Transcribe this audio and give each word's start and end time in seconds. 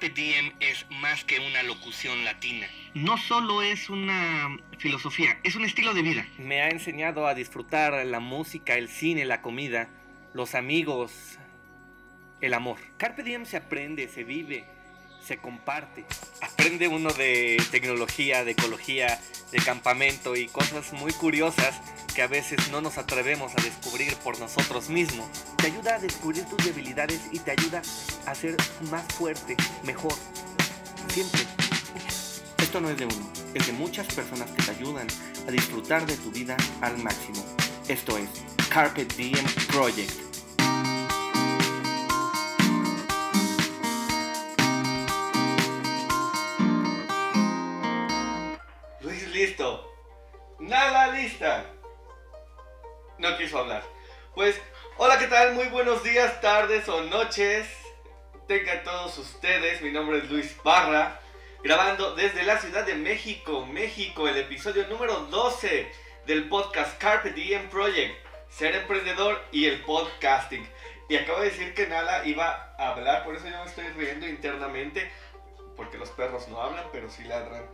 Carpe 0.00 0.14
Diem 0.18 0.52
es 0.60 0.86
más 0.88 1.24
que 1.24 1.40
una 1.40 1.62
locución 1.62 2.24
latina. 2.24 2.66
No 2.94 3.18
solo 3.18 3.60
es 3.60 3.90
una 3.90 4.56
filosofía, 4.78 5.38
es 5.44 5.56
un 5.56 5.66
estilo 5.66 5.92
de 5.92 6.00
vida. 6.00 6.26
Me 6.38 6.62
ha 6.62 6.70
enseñado 6.70 7.26
a 7.26 7.34
disfrutar 7.34 8.06
la 8.06 8.18
música, 8.18 8.76
el 8.76 8.88
cine, 8.88 9.26
la 9.26 9.42
comida, 9.42 9.90
los 10.32 10.54
amigos, 10.54 11.38
el 12.40 12.54
amor. 12.54 12.78
Carpe 12.96 13.22
Diem 13.22 13.44
se 13.44 13.58
aprende, 13.58 14.08
se 14.08 14.24
vive, 14.24 14.64
se 15.26 15.38
comparte. 15.38 16.04
Aprende 16.40 16.88
uno 16.88 17.12
de 17.12 17.62
tecnología, 17.70 18.44
de 18.44 18.52
ecología, 18.52 19.20
de 19.52 19.58
campamento 19.58 20.36
y 20.36 20.48
cosas 20.48 20.92
muy 20.92 21.12
curiosas 21.12 21.74
que 22.14 22.22
a 22.22 22.26
veces 22.26 22.70
no 22.70 22.80
nos 22.80 22.98
atrevemos 22.98 23.52
a 23.56 23.62
descubrir 23.62 24.14
por 24.16 24.38
nosotros 24.38 24.88
mismos. 24.88 25.28
Te 25.56 25.68
ayuda 25.68 25.96
a 25.96 25.98
descubrir 25.98 26.44
tus 26.44 26.64
debilidades 26.64 27.20
y 27.32 27.38
te 27.38 27.52
ayuda 27.52 27.82
a 28.26 28.34
ser 28.34 28.56
más 28.90 29.04
fuerte, 29.14 29.56
mejor. 29.84 30.14
Siempre. 31.12 31.42
Esto 32.58 32.80
no 32.80 32.90
es 32.90 32.98
de 32.98 33.06
uno, 33.06 33.32
es 33.54 33.66
de 33.66 33.72
muchas 33.72 34.06
personas 34.14 34.50
que 34.50 34.62
te 34.62 34.70
ayudan 34.70 35.06
a 35.48 35.50
disfrutar 35.50 36.06
de 36.06 36.16
tu 36.16 36.30
vida 36.30 36.56
al 36.80 36.98
máximo. 36.98 37.44
Esto 37.88 38.16
es 38.16 38.28
Carpet 38.68 39.12
Diem 39.16 39.44
Project. 39.72 40.29
No 53.30 53.36
quiso 53.38 53.60
hablar. 53.60 53.84
Pues, 54.34 54.60
hola, 54.96 55.16
¿qué 55.16 55.28
tal? 55.28 55.54
Muy 55.54 55.66
buenos 55.66 56.02
días, 56.02 56.40
tardes 56.40 56.88
o 56.88 57.04
noches. 57.04 57.64
Tengan 58.48 58.82
todos 58.82 59.16
ustedes. 59.18 59.80
Mi 59.82 59.92
nombre 59.92 60.18
es 60.18 60.28
Luis 60.28 60.56
Barra. 60.64 61.20
Grabando 61.62 62.16
desde 62.16 62.42
la 62.42 62.58
Ciudad 62.58 62.84
de 62.84 62.96
México, 62.96 63.64
México, 63.66 64.26
el 64.26 64.36
episodio 64.36 64.88
número 64.88 65.14
12 65.26 65.92
del 66.26 66.48
podcast 66.48 66.98
Carpe 66.98 67.30
Diem 67.30 67.68
Project. 67.68 68.16
Ser 68.48 68.74
emprendedor 68.74 69.40
y 69.52 69.66
el 69.66 69.80
podcasting. 69.82 70.68
Y 71.08 71.16
acabo 71.16 71.38
de 71.38 71.50
decir 71.50 71.72
que 71.72 71.86
Nala 71.86 72.26
iba 72.26 72.74
a 72.76 72.88
hablar, 72.88 73.22
por 73.24 73.36
eso 73.36 73.46
yo 73.46 73.62
me 73.62 73.70
estoy 73.70 73.86
riendo 73.90 74.26
internamente. 74.26 75.08
Porque 75.76 75.98
los 75.98 76.10
perros 76.10 76.48
no 76.48 76.60
hablan, 76.60 76.86
pero 76.90 77.08
sí 77.08 77.22
ladran. 77.22 77.64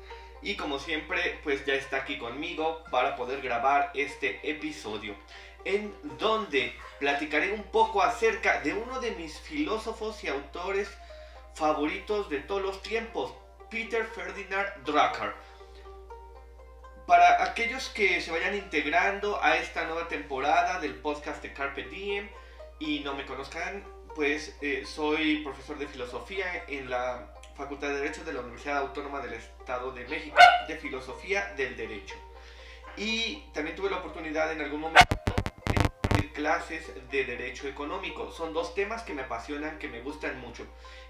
Y 0.46 0.54
como 0.54 0.78
siempre, 0.78 1.40
pues 1.42 1.66
ya 1.66 1.74
está 1.74 1.96
aquí 1.96 2.18
conmigo 2.18 2.84
para 2.92 3.16
poder 3.16 3.42
grabar 3.42 3.90
este 3.94 4.38
episodio. 4.48 5.16
En 5.64 5.92
donde 6.18 6.72
platicaré 7.00 7.52
un 7.52 7.64
poco 7.64 8.00
acerca 8.00 8.60
de 8.60 8.72
uno 8.72 9.00
de 9.00 9.10
mis 9.10 9.40
filósofos 9.40 10.22
y 10.22 10.28
autores 10.28 10.88
favoritos 11.56 12.30
de 12.30 12.38
todos 12.38 12.62
los 12.62 12.80
tiempos, 12.80 13.34
Peter 13.72 14.06
Ferdinand 14.06 14.68
Drucker. 14.84 15.34
Para 17.08 17.42
aquellos 17.42 17.88
que 17.88 18.20
se 18.20 18.30
vayan 18.30 18.54
integrando 18.54 19.42
a 19.42 19.56
esta 19.56 19.82
nueva 19.86 20.06
temporada 20.06 20.78
del 20.78 20.94
podcast 20.94 21.42
de 21.42 21.52
Carpe 21.54 21.88
Diem 21.88 22.30
y 22.78 23.00
no 23.00 23.14
me 23.14 23.26
conozcan, 23.26 23.84
pues 24.14 24.56
eh, 24.60 24.84
soy 24.86 25.38
profesor 25.38 25.76
de 25.76 25.88
filosofía 25.88 26.64
en 26.68 26.88
la 26.88 27.34
Facultad 27.56 27.88
de 27.88 28.00
Derecho 28.00 28.22
de 28.22 28.34
la 28.34 28.40
Universidad 28.40 28.78
Autónoma 28.78 29.20
del 29.20 29.32
Estado 29.32 29.90
de 29.92 30.06
México, 30.06 30.36
de 30.68 30.76
Filosofía 30.76 31.54
del 31.56 31.74
Derecho. 31.74 32.14
Y 32.98 33.44
también 33.54 33.74
tuve 33.74 33.88
la 33.88 33.96
oportunidad 33.96 34.52
en 34.52 34.60
algún 34.60 34.80
momento 34.80 35.16
de 36.14 36.32
clases 36.32 36.92
de 37.10 37.24
Derecho 37.24 37.66
Económico. 37.66 38.30
Son 38.30 38.52
dos 38.52 38.74
temas 38.74 39.02
que 39.04 39.14
me 39.14 39.22
apasionan, 39.22 39.78
que 39.78 39.88
me 39.88 40.02
gustan 40.02 40.38
mucho. 40.38 40.66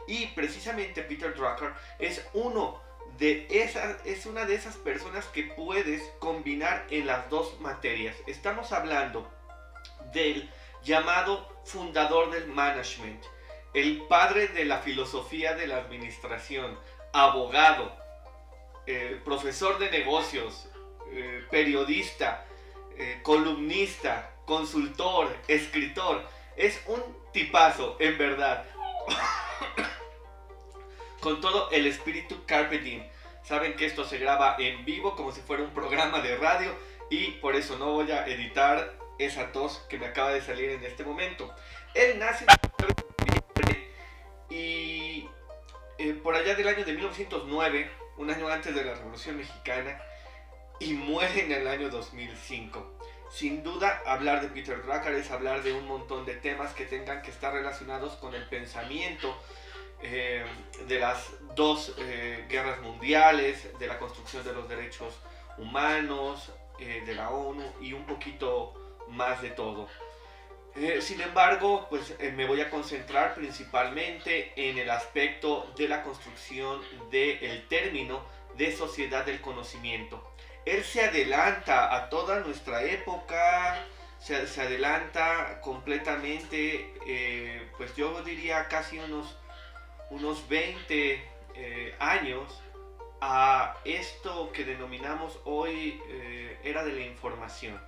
Y 0.07 0.27
precisamente 0.29 1.03
Peter 1.03 1.35
Drucker 1.35 1.73
es 1.99 2.25
uno 2.33 2.81
de 3.19 3.49
esas, 3.51 3.97
es 4.05 4.25
una 4.27 4.45
de 4.45 4.55
esas 4.55 4.77
personas 4.77 5.27
que 5.27 5.45
puedes 5.45 6.03
combinar 6.21 6.87
en 6.91 7.07
las 7.07 7.29
dos 7.29 7.61
materias. 7.61 8.15
Estamos 8.29 8.73
hablando 8.73 9.29
del 10.13 10.49
llamado 10.85 11.49
fundador 11.65 12.31
del 12.31 12.47
management 12.47 13.25
el 13.77 14.01
padre 14.09 14.49
de 14.49 14.65
la 14.65 14.79
filosofía 14.79 15.55
de 15.55 15.67
la 15.67 15.77
administración, 15.77 16.79
abogado, 17.13 17.95
eh, 18.87 19.21
profesor 19.23 19.79
de 19.79 19.91
negocios, 19.91 20.71
eh, 21.13 21.45
periodista, 21.51 22.47
eh, 22.97 23.21
columnista, 23.23 24.33
consultor, 24.47 25.29
escritor. 25.47 26.27
Es 26.57 26.83
un 26.87 27.03
tipazo, 27.35 27.99
en 28.01 28.17
verdad. 28.17 28.65
Con 31.21 31.43
todo 31.43 31.71
el 31.71 31.87
espíritu 31.87 32.47
carpe 32.47 32.79
diem. 32.79 33.07
Saben 33.43 33.77
que 33.77 33.85
esto 33.85 34.05
se 34.05 34.17
graba 34.17 34.57
en 34.59 34.87
vivo 34.87 35.15
como 35.17 35.33
si 35.33 35.43
fuera 35.43 35.63
un 35.63 35.75
programa 35.75 36.21
de 36.21 36.35
radio 36.39 36.75
y 37.11 37.33
por 37.43 37.55
eso 37.55 37.77
no 37.77 37.93
voy 37.93 38.11
a 38.11 38.27
editar 38.27 38.97
esa 39.19 39.53
tos 39.53 39.85
que 39.91 39.99
me 39.99 40.07
acaba 40.07 40.33
de 40.33 40.41
salir 40.41 40.71
en 40.71 40.83
este 40.83 41.05
momento. 41.05 41.55
Él 41.95 42.19
nace 42.19 42.47
y 44.51 45.29
eh, 45.99 46.13
por 46.23 46.35
allá 46.35 46.55
del 46.55 46.69
año 46.69 46.85
de 46.85 46.93
1909, 46.93 47.91
un 48.19 48.31
año 48.31 48.49
antes 48.49 48.75
de 48.75 48.85
la 48.85 48.95
Revolución 48.95 49.37
Mexicana, 49.37 50.01
y 50.79 50.93
muere 50.93 51.45
en 51.45 51.53
el 51.53 51.67
año 51.67 51.89
2005. 51.89 52.99
Sin 53.31 53.63
duda, 53.63 54.03
hablar 54.07 54.43
de 54.43 54.49
Peter 54.49 54.83
Drucker 54.83 55.15
es 55.15 55.31
hablar 55.31 55.63
de 55.63 55.73
un 55.73 55.87
montón 55.87 56.27
de 56.27 56.35
temas 56.35 56.75
que 56.75 56.85
tengan 56.85 57.23
que 57.23 57.31
estar 57.31 57.53
relacionados 57.53 58.15
con 58.17 58.35
el 58.35 58.47
pensamiento 58.49 59.37
eh, 60.03 60.45
de 60.87 60.99
las 61.01 61.33
dos 61.55 61.95
eh, 61.99 62.45
guerras 62.49 62.81
mundiales, 62.83 63.67
de 63.79 63.87
la 63.87 63.99
construcción 63.99 64.45
de 64.45 64.53
los 64.53 64.69
derechos 64.69 65.15
humanos, 65.59 66.53
de 66.79 67.15
la 67.15 67.31
ONU 67.31 67.65
y 67.81 67.95
un 67.95 68.05
poquito 68.05 68.75
más 69.09 69.41
de 69.41 69.49
todo. 69.49 69.89
Eh, 70.79 71.01
sin 71.01 71.23
embargo, 71.23 71.87
pues 71.89 72.15
eh, 72.19 72.33
me 72.33 72.47
voy 72.47 72.61
a 72.61 72.69
concentrar 72.69 73.35
principalmente 73.35 74.53
en 74.57 74.77
el 74.77 74.91
aspecto 74.91 75.73
de 75.75 75.89
la 75.89 76.03
construcción 76.03 76.83
del 77.11 77.67
término 77.69 78.23
de 78.57 78.77
sociedad 78.77 79.25
del 79.25 79.41
conocimiento. 79.41 80.23
Él 80.67 80.85
se 80.85 81.03
adelanta 81.03 81.95
a 81.95 82.11
toda 82.11 82.41
nuestra 82.41 82.83
época, 82.83 83.87
se, 84.19 84.37
adelanta 84.61 85.63
completamente, 85.63 86.93
eh, 87.07 87.71
pues 87.79 87.97
yo 87.97 88.23
diría 88.23 88.69
casi 88.69 88.99
unos, 88.99 89.39
unos 90.11 90.47
20 90.49 91.37
años 91.99 92.63
a 93.23 93.77
esto 93.87 94.53
que 94.53 94.65
denominamos 94.65 95.41
hoy 95.45 96.03
era 96.63 96.85
de 96.85 96.93
la 96.93 97.01
información. 97.01 97.81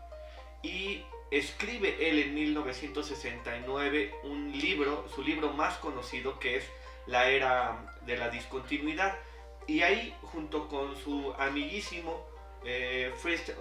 Y 0.62 1.04
escribe 1.30 2.08
él 2.08 2.18
en 2.18 2.34
1969 2.34 4.14
un 4.24 4.52
libro, 4.52 5.06
su 5.14 5.22
libro 5.22 5.52
más 5.52 5.76
conocido 5.78 6.38
que 6.38 6.56
es 6.56 6.64
La 7.06 7.28
Era 7.28 7.94
de 8.02 8.16
la 8.16 8.30
Discontinuidad. 8.30 9.18
Y 9.66 9.82
ahí, 9.82 10.14
junto 10.22 10.68
con 10.68 10.96
su 10.96 11.34
amiguísimo 11.38 12.26
eh, 12.64 13.12
Fritz 13.16 13.50
eh, 13.50 13.54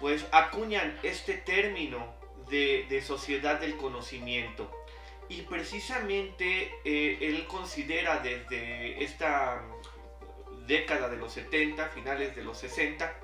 pues 0.00 0.26
acuñan 0.32 0.98
este 1.02 1.34
término 1.34 2.14
de, 2.48 3.02
sociedad 3.04 3.60
del 3.60 3.76
conocimiento. 3.76 4.70
Y 5.28 5.42
precisamente 5.42 6.72
eh, 6.84 7.18
él 7.20 7.46
considera 7.46 8.18
desde 8.18 9.02
esta 9.02 9.62
década 10.66 11.08
de 11.08 11.16
los 11.16 11.32
70, 11.32 11.88
finales 11.88 12.34
de 12.36 12.42
los 12.44 12.58
60, 12.58 13.14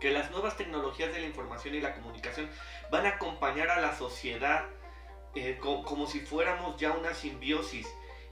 que 0.00 0.10
las 0.10 0.30
nuevas 0.30 0.56
tecnologías 0.56 1.12
de 1.12 1.20
la 1.20 1.26
información 1.26 1.74
y 1.74 1.80
la 1.80 1.94
comunicación 1.94 2.48
van 2.90 3.06
a 3.06 3.10
acompañar 3.10 3.70
a 3.70 3.80
la 3.80 3.96
sociedad 3.96 4.64
eh, 5.34 5.58
como 5.60 6.06
si 6.06 6.20
fuéramos 6.20 6.76
ya 6.80 6.92
una 6.92 7.14
simbiosis 7.14 7.86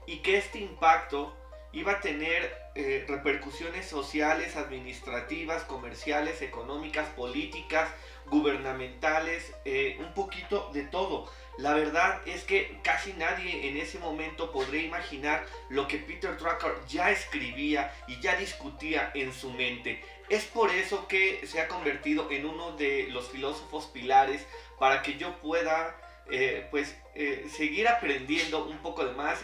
y 0.05 0.17
que 0.17 0.37
este 0.37 0.59
impacto 0.59 1.33
iba 1.71 1.93
a 1.93 2.01
tener 2.01 2.57
eh, 2.75 3.05
repercusiones 3.07 3.87
sociales, 3.87 4.55
administrativas, 4.55 5.63
comerciales, 5.63 6.41
económicas, 6.41 7.07
políticas, 7.09 7.89
gubernamentales, 8.27 9.53
eh, 9.65 9.97
un 9.99 10.13
poquito 10.13 10.71
de 10.73 10.83
todo. 10.83 11.31
La 11.59 11.73
verdad 11.73 12.21
es 12.25 12.45
que 12.45 12.79
casi 12.83 13.11
nadie 13.11 13.67
en 13.67 13.75
ese 13.75 13.99
momento 13.99 14.49
podría 14.49 14.81
imaginar 14.81 15.45
lo 15.67 15.89
que 15.89 15.97
Peter 15.97 16.37
Drucker 16.37 16.73
ya 16.87 17.11
escribía 17.11 17.93
y 18.07 18.21
ya 18.21 18.37
discutía 18.37 19.11
en 19.13 19.33
su 19.33 19.51
mente. 19.51 20.01
Es 20.29 20.45
por 20.45 20.71
eso 20.71 21.05
que 21.09 21.45
se 21.45 21.59
ha 21.59 21.67
convertido 21.67 22.31
en 22.31 22.45
uno 22.45 22.77
de 22.77 23.07
los 23.09 23.27
filósofos 23.27 23.87
pilares 23.87 24.47
para 24.79 25.01
que 25.01 25.17
yo 25.17 25.35
pueda 25.41 25.97
eh, 26.31 26.65
pues 26.71 26.95
eh, 27.13 27.45
seguir 27.53 27.89
aprendiendo 27.89 28.63
un 28.63 28.77
poco 28.77 29.03
de 29.03 29.11
más 29.15 29.43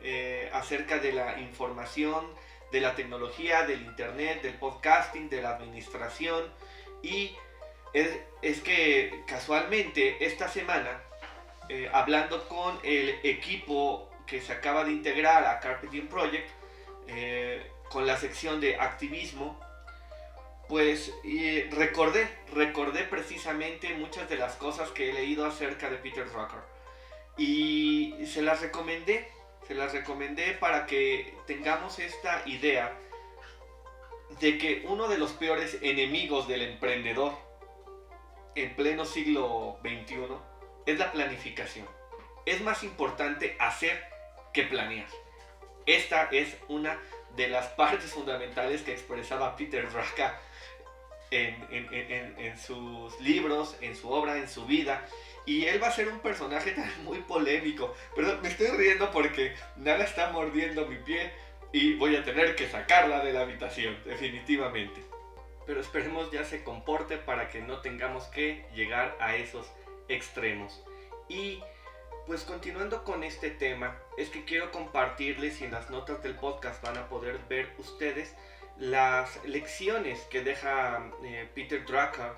eh, 0.00 0.48
acerca 0.52 0.98
de 0.98 1.14
la 1.14 1.40
información, 1.40 2.32
de 2.70 2.80
la 2.80 2.94
tecnología, 2.94 3.66
del 3.66 3.82
internet, 3.82 4.42
del 4.42 4.54
podcasting, 4.54 5.28
de 5.28 5.42
la 5.42 5.56
administración 5.56 6.44
y 7.02 7.34
es, 7.92 8.08
es 8.40 8.60
que 8.60 9.24
casualmente 9.26 10.24
esta 10.24 10.48
semana 10.48 11.07
hablando 11.92 12.48
con 12.48 12.78
el 12.82 13.20
equipo 13.22 14.08
que 14.28 14.40
se 14.40 14.52
acaba 14.52 14.84
de 14.84 14.92
integrar 14.92 15.44
a 15.44 15.58
Carpe 15.58 15.88
Diem 15.88 16.06
Project 16.06 16.48
eh, 17.08 17.70
con 17.90 18.06
la 18.06 18.16
sección 18.18 18.60
de 18.60 18.76
activismo, 18.76 19.58
pues 20.68 21.10
recordé, 21.70 22.28
recordé 22.52 23.04
precisamente 23.04 23.94
muchas 23.94 24.28
de 24.28 24.36
las 24.36 24.56
cosas 24.56 24.90
que 24.90 25.08
he 25.08 25.12
leído 25.14 25.46
acerca 25.46 25.88
de 25.88 25.96
Peter 25.96 26.30
Drucker. 26.30 26.60
Y 27.38 28.14
se 28.26 28.42
las 28.42 28.60
recomendé, 28.60 29.30
se 29.66 29.74
las 29.74 29.92
recomendé 29.92 30.52
para 30.52 30.84
que 30.84 31.34
tengamos 31.46 31.98
esta 31.98 32.42
idea 32.44 32.94
de 34.40 34.58
que 34.58 34.84
uno 34.86 35.08
de 35.08 35.16
los 35.16 35.32
peores 35.32 35.78
enemigos 35.80 36.46
del 36.46 36.60
emprendedor 36.60 37.32
en 38.54 38.76
pleno 38.76 39.06
siglo 39.06 39.78
XXI 39.82 40.47
es 40.88 40.98
la 40.98 41.12
planificación. 41.12 41.86
Es 42.46 42.62
más 42.62 42.82
importante 42.82 43.56
hacer 43.58 44.02
que 44.54 44.62
planear. 44.62 45.06
Esta 45.84 46.28
es 46.32 46.56
una 46.68 46.98
de 47.36 47.48
las 47.48 47.66
partes 47.76 48.10
fundamentales 48.10 48.82
que 48.82 48.92
expresaba 48.92 49.54
Peter 49.54 49.86
Drucker 49.90 50.32
en, 51.30 52.58
sus 52.58 53.20
libros, 53.20 53.76
en 53.82 53.94
su 53.94 54.10
obra, 54.10 54.38
en 54.38 54.48
su 54.48 54.64
vida. 54.64 55.04
Y 55.44 55.66
él 55.66 55.82
va 55.82 55.88
a 55.88 55.92
ser 55.92 56.08
un 56.08 56.20
personaje 56.20 56.74
muy 57.02 57.18
polémico. 57.18 57.94
Pero 58.16 58.38
me 58.40 58.48
estoy 58.48 58.68
riendo 58.68 59.10
porque 59.10 59.54
nada 59.76 60.04
está 60.04 60.30
mordiendo 60.32 60.86
mi 60.86 60.96
pie 60.96 61.30
y 61.70 61.96
voy 61.96 62.16
a 62.16 62.24
tener 62.24 62.56
que 62.56 62.66
sacarla 62.66 63.22
de 63.22 63.34
la 63.34 63.42
habitación, 63.42 63.94
definitivamente. 64.06 65.02
Pero 65.66 65.82
esperemos 65.82 66.30
ya 66.32 66.44
se 66.44 66.64
comporte 66.64 67.18
para 67.18 67.50
que 67.50 67.60
no 67.60 67.82
tengamos 67.82 68.24
que 68.28 68.64
llegar 68.74 69.14
a 69.20 69.36
esos 69.36 69.70
extremos. 70.08 70.82
Y 71.28 71.62
pues 72.26 72.42
continuando 72.42 73.04
con 73.04 73.24
este 73.24 73.50
tema, 73.50 73.96
es 74.16 74.28
que 74.28 74.44
quiero 74.44 74.70
compartirles 74.70 75.60
y 75.60 75.64
en 75.64 75.72
las 75.72 75.90
notas 75.90 76.22
del 76.22 76.34
podcast 76.34 76.82
van 76.82 76.98
a 76.98 77.08
poder 77.08 77.38
ver 77.48 77.72
ustedes 77.78 78.34
las 78.78 79.44
lecciones 79.44 80.20
que 80.30 80.42
deja 80.42 81.10
eh, 81.24 81.48
Peter 81.54 81.84
Drucker 81.84 82.32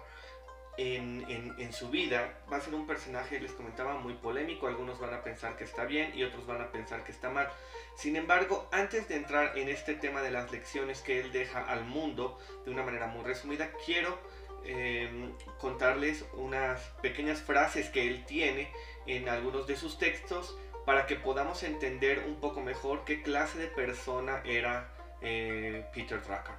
en, 0.79 1.73
su 1.73 1.91
vida. 1.91 2.39
Va 2.51 2.57
a 2.57 2.61
ser 2.61 2.75
un 2.75 2.87
personaje, 2.87 3.41
les 3.41 3.53
comentaba, 3.53 3.95
muy 3.95 4.15
polémico. 4.15 4.67
Algunos 4.67 4.99
van 4.99 5.15
a 5.15 5.23
pensar 5.23 5.57
que 5.57 5.65
está 5.65 5.85
bien 5.85 6.13
y 6.15 6.25
otros 6.25 6.47
van 6.47 6.63
a 6.63 6.73
pensar 6.73 7.05
que 7.05 7.13
está 7.13 7.29
mal. 7.31 7.49
Sin 7.97 8.17
embargo, 8.17 8.69
antes 8.73 9.09
de 9.09 9.17
entrar 9.17 9.59
en 9.59 9.69
este 9.69 9.95
tema 9.95 10.23
de 10.23 10.31
las 10.31 10.51
lecciones 10.51 11.03
que 11.03 11.21
él 11.21 11.33
deja 11.33 11.65
al 11.65 11.85
mundo, 11.85 12.39
de 12.65 12.71
una 12.71 12.83
manera 12.83 13.07
muy 13.07 13.25
resumida, 13.25 13.71
quiero 13.85 14.19
em, 14.65 15.33
contarles 15.59 16.25
unas 16.35 16.81
pequeñas 17.03 17.41
frases 17.41 17.89
que 17.91 18.07
él 18.07 18.25
tiene 18.27 18.73
en 19.07 19.29
algunos 19.29 19.67
de 19.67 19.77
sus 19.77 19.99
textos 19.99 20.57
para 20.85 21.07
que 21.07 21.17
podamos 21.17 21.63
entender 21.63 22.25
un 22.27 22.41
poco 22.41 22.61
mejor 22.61 23.05
qué 23.05 23.23
clase 23.23 23.59
de 23.59 23.69
persona 23.69 24.43
era 24.45 24.93
eh, 25.21 25.85
Peter 25.95 26.21
Drucker. 26.21 26.55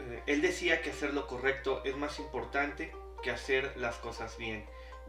Eh, 0.00 0.22
él 0.26 0.42
decía 0.42 0.82
que 0.82 0.90
hacer 0.90 1.14
lo 1.14 1.26
correcto 1.26 1.82
es 1.84 1.96
más 1.96 2.18
importante 2.18 2.92
que 3.22 3.30
hacer 3.30 3.72
las 3.76 3.96
cosas 3.96 4.36
bien. 4.36 4.64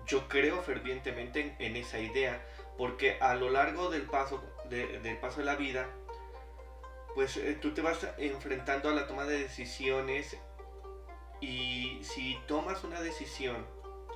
Yo 0.05 0.27
creo 0.27 0.61
fervientemente 0.61 1.55
en, 1.59 1.75
esa 1.75 1.99
idea 1.99 2.45
porque 2.77 3.17
a 3.19 3.35
lo 3.35 3.49
largo 3.49 3.89
del 3.89 4.03
paso 4.03 4.43
de, 4.69 4.99
del 4.99 5.17
paso 5.17 5.39
de 5.39 5.45
la 5.45 5.55
vida, 5.55 5.89
pues 7.15 7.37
eh, 7.37 7.57
tú 7.59 7.73
te 7.73 7.81
vas 7.81 8.07
enfrentando 8.17 8.89
a 8.89 8.93
la 8.93 9.07
toma 9.07 9.25
de 9.25 9.39
decisiones 9.39 10.37
y 11.45 12.03
si 12.03 12.39
tomas 12.47 12.83
una 12.83 13.01
decisión 13.01 13.67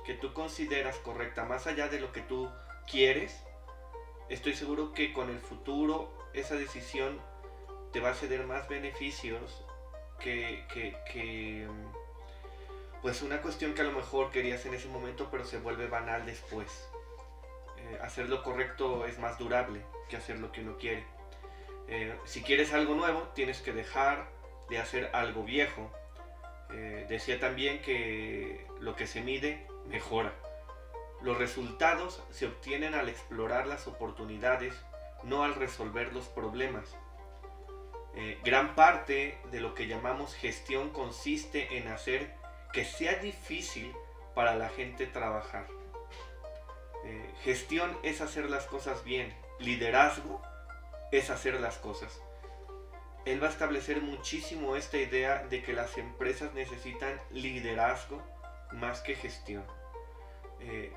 que 0.04 0.14
tú 0.14 0.32
consideras 0.32 0.96
correcta 0.96 1.44
más 1.44 1.68
allá 1.68 1.88
de 1.88 2.00
lo 2.00 2.10
que 2.12 2.22
tú 2.22 2.50
quieres, 2.90 3.40
estoy 4.28 4.54
seguro 4.54 4.92
que 4.92 5.12
con 5.12 5.30
el 5.30 5.38
futuro 5.38 6.12
esa 6.32 6.56
decisión 6.56 7.20
te 7.92 8.00
va 8.00 8.10
a 8.10 8.14
ceder 8.14 8.46
más 8.46 8.68
beneficios 8.68 9.64
que, 10.18 10.64
que, 10.72 11.68
pues 13.00 13.22
una 13.22 13.40
cuestión 13.40 13.74
que 13.74 13.82
a 13.82 13.84
lo 13.84 13.92
mejor 13.92 14.32
querías 14.32 14.66
en 14.66 14.74
ese 14.74 14.88
momento 14.88 15.28
pero 15.30 15.44
se 15.44 15.58
vuelve 15.58 15.86
banal 15.86 16.26
después. 16.26 16.88
Eh, 17.78 17.98
hacer 18.02 18.28
lo 18.28 18.42
correcto 18.42 19.06
es 19.06 19.20
más 19.20 19.38
durable 19.38 19.82
que 20.08 20.16
hacer 20.16 20.40
lo 20.40 20.50
que 20.50 20.62
uno 20.62 20.76
quiere. 20.78 21.04
Eh, 21.86 22.12
si 22.24 22.42
quieres 22.42 22.72
algo 22.72 22.94
nuevo, 22.94 23.28
tienes 23.34 23.60
que 23.60 23.72
dejar 23.72 24.28
de 24.68 24.78
hacer 24.78 25.10
algo 25.12 25.44
viejo. 25.44 25.92
Eh, 26.72 27.06
decía 27.08 27.40
también 27.40 27.80
que 27.82 28.66
lo 28.80 28.96
que 28.96 29.06
se 29.06 29.20
mide 29.20 29.66
mejora. 29.86 30.32
Los 31.22 31.36
resultados 31.36 32.22
se 32.30 32.46
obtienen 32.46 32.94
al 32.94 33.08
explorar 33.08 33.66
las 33.66 33.86
oportunidades, 33.86 34.74
no 35.22 35.44
al 35.44 35.54
resolver 35.54 36.12
los 36.12 36.26
problemas. 36.28 36.96
Eh, 38.14 38.38
gran 38.42 38.74
parte 38.74 39.38
de 39.50 39.60
lo 39.60 39.74
que 39.74 39.86
llamamos 39.86 40.34
gestión 40.34 40.90
consiste 40.90 41.76
en 41.76 41.88
hacer 41.88 42.34
que 42.72 42.84
sea 42.84 43.14
difícil 43.16 43.92
para 44.34 44.54
la 44.54 44.68
gente 44.68 45.06
trabajar. 45.06 45.66
Eh, 47.04 47.30
gestión 47.42 47.96
es 48.02 48.20
hacer 48.20 48.48
las 48.48 48.66
cosas 48.66 49.04
bien, 49.04 49.34
liderazgo 49.58 50.42
es 51.12 51.30
hacer 51.30 51.60
las 51.60 51.76
cosas. 51.78 52.20
Él 53.24 53.42
va 53.42 53.48
a 53.48 53.50
establecer 53.50 54.00
muchísimo 54.00 54.76
esta 54.76 54.96
idea 54.96 55.44
de 55.48 55.62
que 55.62 55.72
las 55.72 55.98
empresas 55.98 56.54
necesitan 56.54 57.20
liderazgo 57.30 58.22
más 58.72 59.00
que 59.00 59.14
gestión. 59.14 59.64
Eh, 60.60 60.92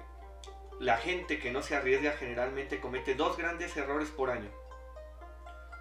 la 0.80 0.98
gente 0.98 1.40
que 1.40 1.52
no 1.52 1.62
se 1.62 1.76
arriesga 1.76 2.12
generalmente 2.14 2.80
comete 2.80 3.16
dos 3.16 3.38
grandes 3.38 3.76
errores 3.78 4.10
por 4.10 4.30
año. 4.30 4.50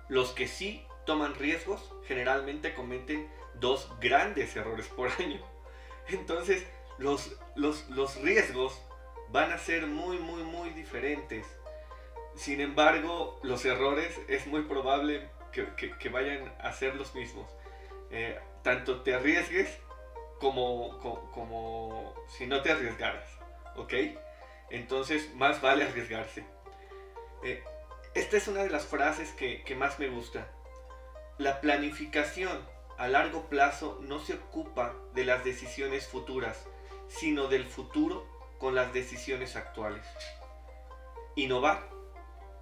Los 0.08 0.32
que 0.32 0.48
sí 0.48 0.86
toman 1.06 1.34
riesgos 1.34 1.92
generalmente 2.06 2.74
cometen 2.74 3.28
dos 3.54 3.90
grandes 4.00 4.54
errores 4.56 4.86
por 4.88 5.10
año. 5.18 5.40
Entonces, 6.08 6.66
los, 6.98 7.36
los, 7.56 8.16
riesgos 8.22 8.80
van 9.28 9.52
a 9.52 9.58
ser 9.58 9.86
muy, 9.86 10.18
muy, 10.18 10.42
muy 10.42 10.70
diferentes. 10.70 11.46
Sin 12.34 12.60
embargo, 12.60 13.38
los 13.42 13.64
errores 13.64 14.18
es 14.28 14.46
muy 14.46 14.62
probable 14.62 15.28
que, 15.52 16.08
vayan 16.08 16.52
a 16.60 16.72
ser 16.72 16.96
los 16.96 17.14
mismos. 17.14 17.48
Eh, 18.10 18.38
tanto 18.62 19.02
te 19.02 19.14
arriesgues 19.14 19.78
como, 20.38 20.98
como, 21.32 22.14
si 22.28 22.46
no 22.46 22.62
te 22.62 22.72
arriesgaras. 22.72 23.28
¿Ok? 23.76 23.94
Entonces, 24.70 25.34
más 25.34 25.60
vale 25.60 25.84
arriesgarse. 25.84 26.44
Eh, 27.44 27.62
esta 28.14 28.36
es 28.36 28.48
una 28.48 28.62
de 28.62 28.70
las 28.70 28.86
frases 28.86 29.30
que, 29.32 29.62
que 29.62 29.74
más 29.74 29.98
me 29.98 30.08
gusta. 30.08 30.48
La 31.38 31.60
planificación 31.60 32.66
a 32.98 33.08
largo 33.08 33.48
plazo 33.48 33.98
no 34.02 34.18
se 34.18 34.34
ocupa 34.34 34.94
de 35.14 35.24
las 35.24 35.44
decisiones 35.44 36.06
futuras, 36.06 36.66
sino 37.08 37.48
del 37.48 37.64
futuro 37.64 38.26
con 38.58 38.74
las 38.74 38.92
decisiones 38.92 39.56
actuales. 39.56 40.06
Innovar 41.34 41.91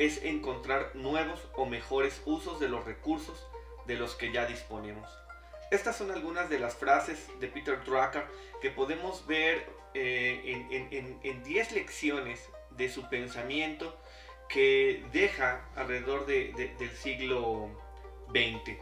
es 0.00 0.24
encontrar 0.24 0.92
nuevos 0.94 1.46
o 1.52 1.66
mejores 1.66 2.22
usos 2.24 2.58
de 2.58 2.70
los 2.70 2.86
recursos 2.86 3.46
de 3.86 3.96
los 3.96 4.14
que 4.14 4.32
ya 4.32 4.46
disponemos. 4.46 5.06
Estas 5.70 5.98
son 5.98 6.10
algunas 6.10 6.48
de 6.48 6.58
las 6.58 6.74
frases 6.74 7.28
de 7.38 7.48
Peter 7.48 7.78
Drucker 7.84 8.26
que 8.62 8.70
podemos 8.70 9.26
ver 9.26 9.68
eh, 9.92 11.20
en 11.22 11.42
10 11.44 11.72
lecciones 11.72 12.48
de 12.70 12.88
su 12.88 13.10
pensamiento 13.10 13.94
que 14.48 15.04
deja 15.12 15.68
alrededor 15.76 16.24
del 16.24 16.96
siglo 16.96 17.68
20. 18.30 18.80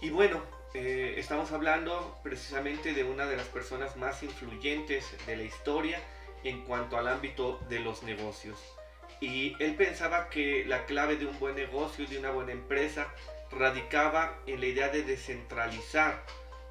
Y 0.00 0.08
bueno, 0.08 0.42
eh, 0.72 1.16
estamos 1.18 1.52
hablando 1.52 2.18
precisamente 2.22 2.94
de 2.94 3.04
una 3.04 3.26
de 3.26 3.36
las 3.36 3.46
personas 3.48 3.96
más 3.96 4.22
influyentes 4.22 5.14
de 5.26 5.36
la 5.36 5.42
historia 5.42 6.00
en 6.44 6.62
cuanto 6.62 6.96
al 6.96 7.08
ámbito 7.08 7.60
de 7.68 7.80
los 7.80 8.02
negocios. 8.04 8.58
Y 9.20 9.56
él 9.62 9.74
pensaba 9.76 10.28
que 10.28 10.64
la 10.64 10.86
clave 10.86 11.16
de 11.16 11.26
un 11.26 11.38
buen 11.38 11.54
negocio, 11.54 12.06
de 12.06 12.18
una 12.18 12.30
buena 12.30 12.52
empresa, 12.52 13.08
radicaba 13.50 14.38
en 14.46 14.60
la 14.60 14.66
idea 14.66 14.88
de 14.88 15.02
descentralizar. 15.02 16.22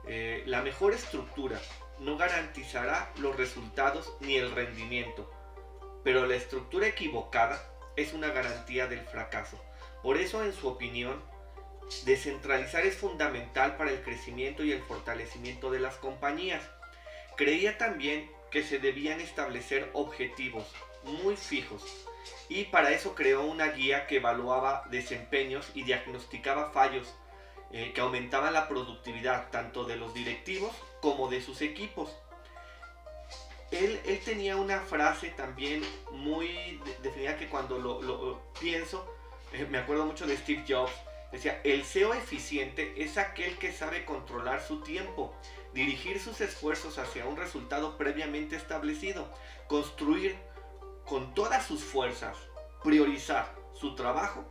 Eh, 0.07 0.43
la 0.45 0.61
mejor 0.61 0.93
estructura 0.93 1.59
no 1.99 2.17
garantizará 2.17 3.11
los 3.17 3.35
resultados 3.35 4.13
ni 4.19 4.35
el 4.35 4.51
rendimiento, 4.51 5.31
pero 6.03 6.25
la 6.25 6.35
estructura 6.35 6.87
equivocada 6.87 7.63
es 7.95 8.13
una 8.13 8.29
garantía 8.29 8.87
del 8.87 9.01
fracaso. 9.01 9.63
Por 10.01 10.17
eso, 10.17 10.43
en 10.43 10.51
su 10.51 10.67
opinión, 10.67 11.21
Descentralizar 12.05 12.85
es 12.85 12.95
fundamental 12.95 13.77
para 13.77 13.91
el 13.91 14.01
crecimiento 14.01 14.63
y 14.63 14.71
el 14.71 14.81
fortalecimiento 14.81 15.71
de 15.71 15.79
las 15.79 15.95
compañías. 15.95 16.63
Creía 17.37 17.77
también 17.77 18.29
que 18.51 18.63
se 18.63 18.79
debían 18.79 19.21
establecer 19.21 19.89
objetivos 19.93 20.65
muy 21.03 21.37
fijos 21.37 21.83
y 22.49 22.65
para 22.65 22.91
eso 22.91 23.15
creó 23.15 23.43
una 23.43 23.67
guía 23.67 24.07
que 24.07 24.17
evaluaba 24.17 24.85
desempeños 24.89 25.69
y 25.73 25.83
diagnosticaba 25.83 26.71
fallos 26.71 27.13
eh, 27.71 27.91
que 27.93 28.01
aumentaban 28.01 28.53
la 28.53 28.67
productividad 28.67 29.49
tanto 29.49 29.85
de 29.85 29.95
los 29.97 30.13
directivos 30.13 30.71
como 31.01 31.27
de 31.27 31.41
sus 31.41 31.61
equipos. 31.61 32.15
él, 33.71 33.99
él 34.05 34.19
tenía 34.23 34.57
una 34.57 34.79
frase 34.81 35.29
también 35.29 35.81
muy 36.11 36.79
definida 37.01 37.37
que 37.37 37.49
cuando 37.49 37.79
lo, 37.79 38.41
pienso, 38.59 39.11
eh, 39.53 39.65
me 39.69 39.79
acuerdo 39.79 40.05
mucho 40.05 40.27
de 40.27 40.37
Steve 40.37 40.63
Jobs, 40.67 40.93
decía, 41.31 41.59
el 41.63 41.83
SEO 41.83 42.13
eficiente 42.13 42.93
es 42.95 43.17
aquel 43.17 43.57
que 43.57 43.71
sabe 43.71 44.05
controlar 44.05 44.61
su 44.61 44.81
tiempo, 44.81 45.33
dirigir 45.73 46.19
sus 46.19 46.41
esfuerzos 46.41 46.99
hacia 46.99 47.25
un 47.25 47.37
resultado 47.37 47.97
previamente 47.97 48.55
establecido, 48.55 49.27
construir 49.67 50.37
con 51.05 51.33
todas 51.33 51.65
sus 51.65 51.83
fuerzas, 51.83 52.37
priorizar 52.83 53.53
su 53.73 53.95
trabajo 53.95 54.45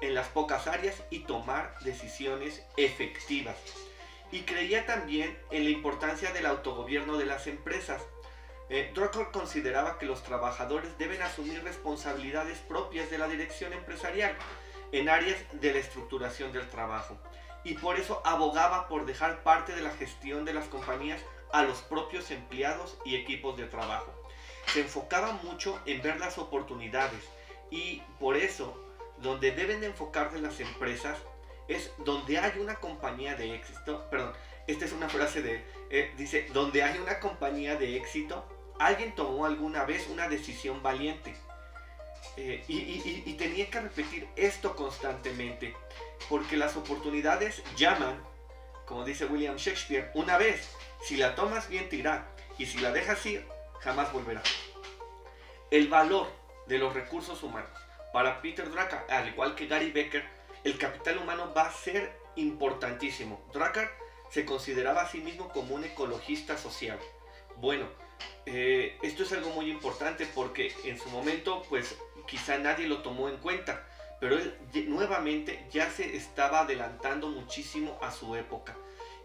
en 0.00 0.14
las 0.14 0.28
pocas 0.28 0.66
áreas 0.66 1.02
y 1.10 1.20
tomar 1.20 1.78
decisiones 1.80 2.62
efectivas. 2.76 3.56
Y 4.30 4.42
creía 4.42 4.86
también 4.86 5.38
en 5.50 5.64
la 5.64 5.70
importancia 5.70 6.32
del 6.32 6.46
autogobierno 6.46 7.16
de 7.16 7.26
las 7.26 7.46
empresas. 7.46 8.02
Eh, 8.68 8.90
Drucker 8.94 9.30
consideraba 9.30 9.98
que 9.98 10.06
los 10.06 10.22
trabajadores 10.22 10.98
deben 10.98 11.22
asumir 11.22 11.62
responsabilidades 11.62 12.58
propias 12.58 13.10
de 13.10 13.18
la 13.18 13.28
dirección 13.28 13.72
empresarial 13.72 14.34
en 14.92 15.08
áreas 15.08 15.38
de 15.52 15.72
la 15.72 15.78
estructuración 15.78 16.52
del 16.52 16.68
trabajo. 16.68 17.16
Y 17.64 17.74
por 17.74 17.98
eso 17.98 18.20
abogaba 18.24 18.88
por 18.88 19.06
dejar 19.06 19.42
parte 19.42 19.74
de 19.74 19.82
la 19.82 19.90
gestión 19.90 20.44
de 20.44 20.54
las 20.54 20.66
compañías 20.66 21.20
a 21.52 21.62
los 21.62 21.78
propios 21.82 22.30
empleados 22.30 22.98
y 23.04 23.16
equipos 23.16 23.56
de 23.56 23.66
trabajo. 23.66 24.12
Se 24.72 24.80
enfocaba 24.80 25.32
mucho 25.42 25.80
en 25.86 26.02
ver 26.02 26.18
las 26.18 26.38
oportunidades 26.38 27.22
y 27.70 28.02
por 28.18 28.36
eso 28.36 28.82
donde 29.18 29.50
deben 29.52 29.80
de 29.80 29.86
enfocarse 29.86 30.40
las 30.40 30.60
empresas 30.60 31.18
es 31.68 31.90
donde 31.98 32.38
hay 32.38 32.58
una 32.58 32.76
compañía 32.76 33.34
de 33.34 33.54
éxito, 33.54 34.08
perdón, 34.10 34.32
esta 34.66 34.84
es 34.84 34.92
una 34.92 35.08
frase 35.08 35.42
de, 35.42 35.64
eh, 35.90 36.12
dice, 36.16 36.46
donde 36.52 36.82
hay 36.82 36.98
una 36.98 37.18
compañía 37.18 37.76
de 37.76 37.96
éxito, 37.96 38.44
alguien 38.78 39.14
tomó 39.14 39.46
alguna 39.46 39.84
vez 39.84 40.06
una 40.08 40.28
decisión 40.28 40.82
valiente. 40.82 41.34
Eh, 42.36 42.64
y, 42.68 43.32
tenía 43.34 43.70
que 43.70 43.80
repetir 43.80 44.28
esto 44.36 44.74
constantemente, 44.76 45.74
porque 46.28 46.56
las 46.56 46.76
oportunidades 46.76 47.62
llaman, 47.76 48.20
como 48.86 49.04
dice 49.04 49.26
William 49.26 49.56
Shakespeare, 49.56 50.10
una 50.14 50.36
vez, 50.36 50.68
si 51.04 51.16
la 51.16 51.34
tomas 51.34 51.68
bien 51.68 51.88
te 51.88 51.96
irá, 51.96 52.26
y 52.58 52.66
si 52.66 52.78
la 52.78 52.92
dejas 52.92 53.24
ir, 53.26 53.46
jamás 53.80 54.12
volverá. 54.12 54.42
El 55.70 55.88
valor 55.88 56.28
de 56.66 56.78
los 56.78 56.94
recursos 56.94 57.42
humanos 57.42 57.70
para 58.12 58.40
Peter 58.40 58.70
Drucker, 58.70 59.00
al 59.10 59.28
igual 59.28 59.54
que 59.54 59.66
Gary 59.66 59.90
Becker, 59.90 60.24
el 60.64 60.78
capital 60.78 61.18
humano 61.18 61.52
va 61.54 61.66
a 61.66 61.72
ser 61.72 62.18
importantísimo. 62.36 63.40
Drucker 63.52 63.90
se 64.30 64.44
consideraba 64.44 65.02
a 65.02 65.08
sí 65.08 65.20
mismo 65.20 65.48
como 65.50 65.74
un 65.74 65.84
ecologista 65.84 66.56
social. 66.56 66.98
Bueno, 67.56 67.88
eh, 68.46 68.96
esto 69.02 69.22
es 69.22 69.32
algo 69.32 69.50
muy 69.50 69.70
importante 69.70 70.26
porque 70.26 70.74
en 70.84 70.98
su 70.98 71.08
momento, 71.10 71.62
pues 71.68 71.96
quizá 72.26 72.58
nadie 72.58 72.86
lo 72.86 73.02
tomó 73.02 73.28
en 73.28 73.36
cuenta, 73.38 73.86
pero 74.20 74.36
él 74.38 74.56
nuevamente 74.88 75.66
ya 75.70 75.90
se 75.90 76.16
estaba 76.16 76.60
adelantando 76.60 77.28
muchísimo 77.28 77.98
a 78.02 78.10
su 78.10 78.34
época. 78.34 78.76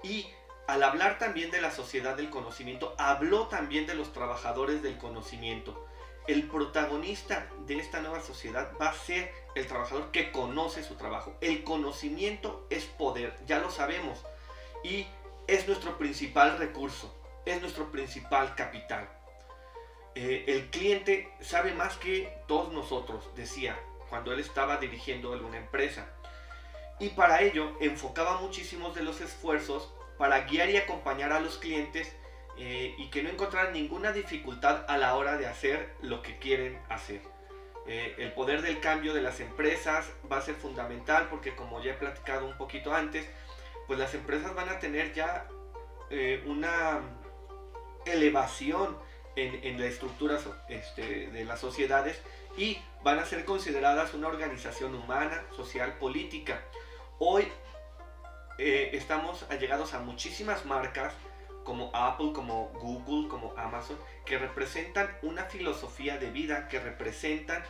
Y 0.04 0.28
al 0.68 0.84
hablar 0.84 1.18
también 1.20 1.52
de 1.52 1.62
la 1.62 1.72
sociedad 1.72 2.16
del 2.16 2.30
conocimiento, 2.30 2.96
habló 2.98 3.48
también 3.48 3.88
de 3.88 3.96
los 3.96 4.14
trabajadores 4.14 4.82
del 4.82 4.98
conocimiento 4.98 5.88
el 6.28 6.48
protagonista 6.48 7.48
de 7.66 7.78
esta 7.78 8.00
nueva 8.00 8.22
sociedad 8.22 8.72
va 8.80 8.90
a 8.90 8.94
ser 8.94 9.34
el 9.56 9.68
trabajador 9.68 10.12
que 10.12 10.32
conoce 10.32 10.84
su 10.84 10.96
trabajo. 10.96 11.36
El 11.42 11.64
conocimiento 11.64 12.68
es 12.70 12.86
poder, 12.86 13.36
ya 13.48 13.60
lo 13.60 13.72
sabemos, 13.72 14.24
y 14.84 15.08
es 15.48 15.68
nuestro 15.68 15.98
principal 15.98 16.58
recurso, 16.58 17.14
es 17.46 17.60
nuestro 17.60 17.92
principal 17.92 18.56
capital. 18.56 19.10
Eh, 20.14 20.46
el 20.48 20.70
cliente 20.70 21.34
sabe 21.42 21.74
más 21.74 21.98
que 21.98 22.32
todos 22.48 22.72
nosotros, 22.72 23.24
decía, 23.36 23.80
cuando 24.10 24.32
él 24.32 24.40
estaba 24.40 24.78
dirigiendo 24.78 25.34
alguna 25.34 25.58
empresa. 25.58 26.08
Y 27.00 27.10
para 27.10 27.42
ello 27.42 27.76
enfocaba 27.80 28.40
muchísimos 28.42 28.94
de 28.94 29.02
los 29.02 29.22
esfuerzos 29.22 29.92
para 30.22 30.42
guiar 30.42 30.70
y 30.70 30.78
acompañar 30.78 31.34
a 31.34 31.40
los 31.40 31.58
clientes 31.58 32.16
eh, 32.56 32.94
y 33.00 33.10
que 33.10 33.24
no 33.24 33.30
encontraran 33.32 33.74
ninguna 33.74 34.12
dificultad 34.12 34.86
a 34.88 35.00
la 35.00 35.16
hora 35.16 35.36
de 35.36 35.48
hacer 35.48 35.96
lo 36.04 36.22
que 36.22 36.38
quieren 36.38 36.80
hacer. 36.90 37.22
Eh, 37.88 38.14
el 38.20 38.32
poder 38.34 38.62
del 38.62 38.80
cambio 38.80 39.16
de 39.16 39.22
las 39.24 39.40
empresas 39.40 40.12
va 40.32 40.38
a 40.38 40.42
ser 40.42 40.54
fundamental 40.54 41.28
porque 41.28 41.56
como 41.56 41.82
ya 41.82 41.94
he 41.94 41.96
platicado 41.96 42.46
un 42.46 42.56
poquito 42.56 42.94
antes, 42.94 43.28
pues 43.88 43.98
las 43.98 44.14
empresas 44.14 44.54
van 44.54 44.70
a 44.70 44.78
tener 44.78 45.12
ya 45.16 45.48
eh, 46.12 46.44
una 46.46 47.00
elevación 48.06 49.00
en, 49.36 49.80
la 49.80 49.88
estructura 49.88 50.38
este, 50.70 51.32
de 51.32 51.46
las 51.46 51.60
sociedades 51.60 52.22
y 52.56 52.80
van 53.02 53.18
a 53.18 53.26
ser 53.26 53.44
consideradas 53.44 54.14
una 54.14 54.28
organización 54.28 54.94
humana, 54.94 55.44
social, 55.56 55.98
política. 55.98 56.62
Hoy 57.18 57.48
estamos 58.62 59.46
allegados 59.50 59.94
a 59.94 60.00
muchísimas 60.00 60.66
marcas 60.66 61.14
como 61.64 61.92
Apple, 61.94 62.32
como 62.34 62.70
Google, 62.74 63.28
como 63.28 63.54
Amazon, 63.58 63.98
que 64.26 64.38
representan 64.38 65.10
una 65.22 65.46
filosofía 65.46 66.18
de 66.18 66.30
vida, 66.30 66.68
que 66.68 66.80
representan 66.80 67.64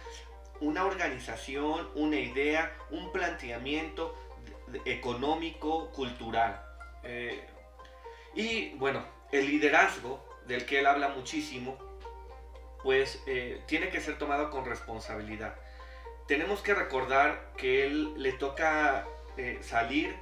una 0.59 0.85
organización, 0.85 1.89
una 1.95 2.17
idea, 2.17 2.71
un 2.91 3.11
planteamiento 3.11 4.15
económico, 4.85 5.89
cultural. 5.91 6.63
Eh, 7.03 7.43
y 8.35 8.69
bueno, 8.75 9.03
el 9.31 9.47
liderazgo 9.47 10.23
del 10.47 10.65
que 10.65 10.79
él 10.79 10.87
habla 10.87 11.09
muchísimo, 11.09 11.77
pues 12.83 13.21
eh, 13.27 13.61
tiene 13.67 13.89
que 13.89 14.01
ser 14.01 14.17
tomado 14.17 14.49
con 14.49 14.65
responsabilidad. 14.65 15.55
Tenemos 16.27 16.61
que 16.61 16.73
recordar 16.73 17.51
que 17.57 17.85
él 17.85 18.13
le 18.17 18.33
toca 18.33 19.05
eh, 19.37 19.59
salir 19.61 20.15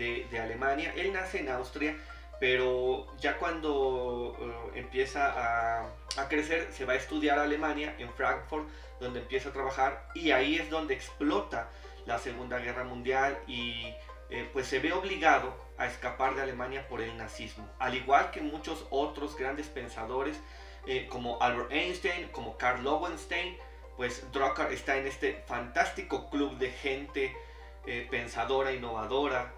de, 0.00 0.26
de 0.30 0.38
Alemania, 0.40 0.92
él 0.96 1.12
nace 1.12 1.40
en 1.40 1.50
Austria, 1.50 1.94
pero 2.40 3.06
ya 3.18 3.36
cuando 3.36 4.34
eh, 4.40 4.78
empieza 4.80 5.84
a, 6.16 6.28
crecer 6.28 6.68
se 6.72 6.86
va 6.86 6.94
a 6.94 6.96
estudiar 6.96 7.38
a 7.38 7.42
Alemania, 7.42 7.94
en 7.98 8.10
Frankfurt, 8.14 8.66
donde 8.98 9.20
empieza 9.20 9.50
a 9.50 9.52
trabajar 9.52 10.08
y 10.14 10.30
ahí 10.30 10.56
es 10.56 10.70
donde 10.70 10.94
explota 10.94 11.68
la 12.06 12.18
Segunda 12.18 12.58
Guerra 12.58 12.84
Mundial 12.84 13.38
y 13.46 13.94
eh, 14.30 14.48
pues 14.52 14.66
se 14.66 14.78
ve 14.78 14.92
obligado 14.92 15.54
a 15.76 15.86
escapar 15.86 16.34
de 16.34 16.42
Alemania 16.42 16.88
por 16.88 17.02
el 17.02 17.16
nazismo, 17.18 17.68
al 17.78 17.94
igual 17.94 18.30
que 18.30 18.40
muchos 18.40 18.86
otros 18.90 19.36
grandes 19.36 19.66
pensadores 19.66 20.40
eh, 20.86 21.08
como 21.10 21.42
Albert 21.42 21.72
Einstein, 21.72 22.28
como 22.28 22.56
Karl 22.56 22.82
Lowenstein, 22.82 23.56
pues 23.98 24.24
Drucker 24.32 24.72
está 24.72 24.96
en 24.96 25.06
este 25.06 25.44
fantástico 25.46 26.30
club 26.30 26.56
de 26.56 26.70
gente 26.70 27.36
pensadora, 28.10 28.72
innovadora, 28.72 29.52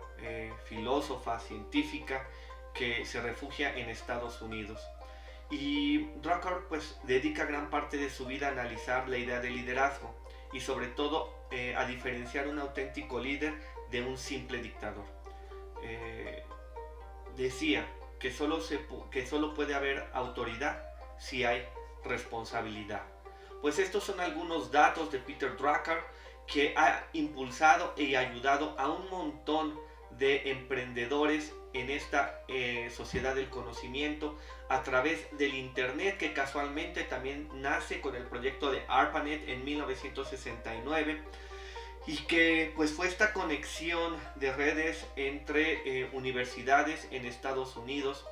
filósofa, 0.64 1.38
científica, 1.40 2.26
que 2.74 3.04
se 3.04 3.20
refugia 3.20 3.76
en 3.76 3.88
Estados 3.88 4.40
Unidos. 4.42 4.80
Y 5.50 6.04
Drucker 6.22 6.64
pues 6.68 6.98
dedica 7.04 7.44
gran 7.44 7.68
parte 7.68 7.98
de 7.98 8.08
su 8.08 8.26
vida 8.26 8.48
a 8.48 8.52
analizar 8.52 9.08
la 9.08 9.18
idea 9.18 9.40
de 9.40 9.50
liderazgo 9.50 10.14
y 10.52 10.60
sobre 10.60 10.86
todo 10.86 11.46
eh, 11.50 11.74
a 11.76 11.84
diferenciar 11.84 12.48
un 12.48 12.58
auténtico 12.58 13.20
líder 13.20 13.54
de 13.90 14.02
un 14.02 14.16
simple 14.16 14.62
dictador. 14.62 15.04
Eh, 15.82 16.42
decía 17.36 17.86
que 18.18 18.32
solo, 18.32 18.60
se, 18.60 18.80
que 19.10 19.26
solo 19.26 19.52
puede 19.52 19.74
haber 19.74 20.08
autoridad 20.14 20.82
si 21.18 21.44
hay 21.44 21.66
responsabilidad. 22.04 23.02
Pues 23.60 23.78
estos 23.78 24.04
son 24.04 24.20
algunos 24.20 24.72
datos 24.72 25.12
de 25.12 25.18
Peter 25.18 25.56
Drucker 25.56 26.02
que 26.46 26.74
ha 26.76 27.04
impulsado 27.12 27.94
y 27.96 28.14
ayudado 28.14 28.74
a 28.78 28.88
un 28.88 29.08
montón 29.10 29.74
de 29.74 29.91
emprendedores 30.22 31.52
en 31.72 31.90
esta 31.90 32.40
eh, 32.48 32.90
sociedad 32.94 33.34
del 33.34 33.48
conocimiento 33.48 34.38
a 34.68 34.82
través 34.82 35.26
del 35.38 35.54
Internet 35.54 36.18
que 36.18 36.32
casualmente 36.32 37.02
también 37.04 37.48
nace 37.54 38.00
con 38.00 38.14
el 38.14 38.24
proyecto 38.24 38.70
de 38.70 38.82
ARPANET 38.88 39.48
en 39.48 39.64
1969 39.64 41.20
y 42.06 42.16
que 42.18 42.72
pues 42.76 42.92
fue 42.92 43.06
esta 43.06 43.32
conexión 43.32 44.16
de 44.36 44.52
redes 44.52 45.06
entre 45.16 45.80
eh, 45.86 46.10
universidades 46.12 47.08
en 47.10 47.26
Estados 47.26 47.76
Unidos 47.76 48.26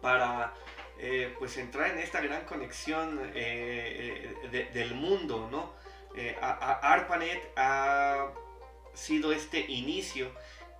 para 0.00 0.54
eh, 0.98 1.34
pues 1.38 1.56
entrar 1.58 1.90
en 1.90 1.98
esta 1.98 2.20
gran 2.20 2.44
conexión 2.44 3.32
del 3.32 4.94
mundo, 4.94 5.48
¿no? 5.50 5.72
ARPANET 6.40 7.40
ha 7.56 8.32
sido 8.94 9.32
este 9.32 9.60
inicio 9.60 10.30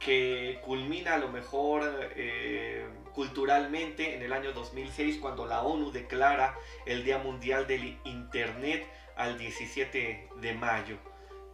que 0.04 0.60
culmina 0.64 1.14
a 1.14 1.18
lo 1.18 1.28
mejor 1.28 2.10
eh, 2.16 2.86
culturalmente 3.14 4.16
en 4.16 4.22
el 4.22 4.32
año 4.32 4.52
2006 4.52 5.18
cuando 5.18 5.46
la 5.46 5.62
ONU 5.62 5.92
declara 5.92 6.56
el 6.86 7.04
Día 7.04 7.18
Mundial 7.18 7.66
del 7.66 7.98
Internet 8.04 8.86
al 9.16 9.38
17 9.38 10.28
de 10.36 10.54
mayo. 10.54 10.96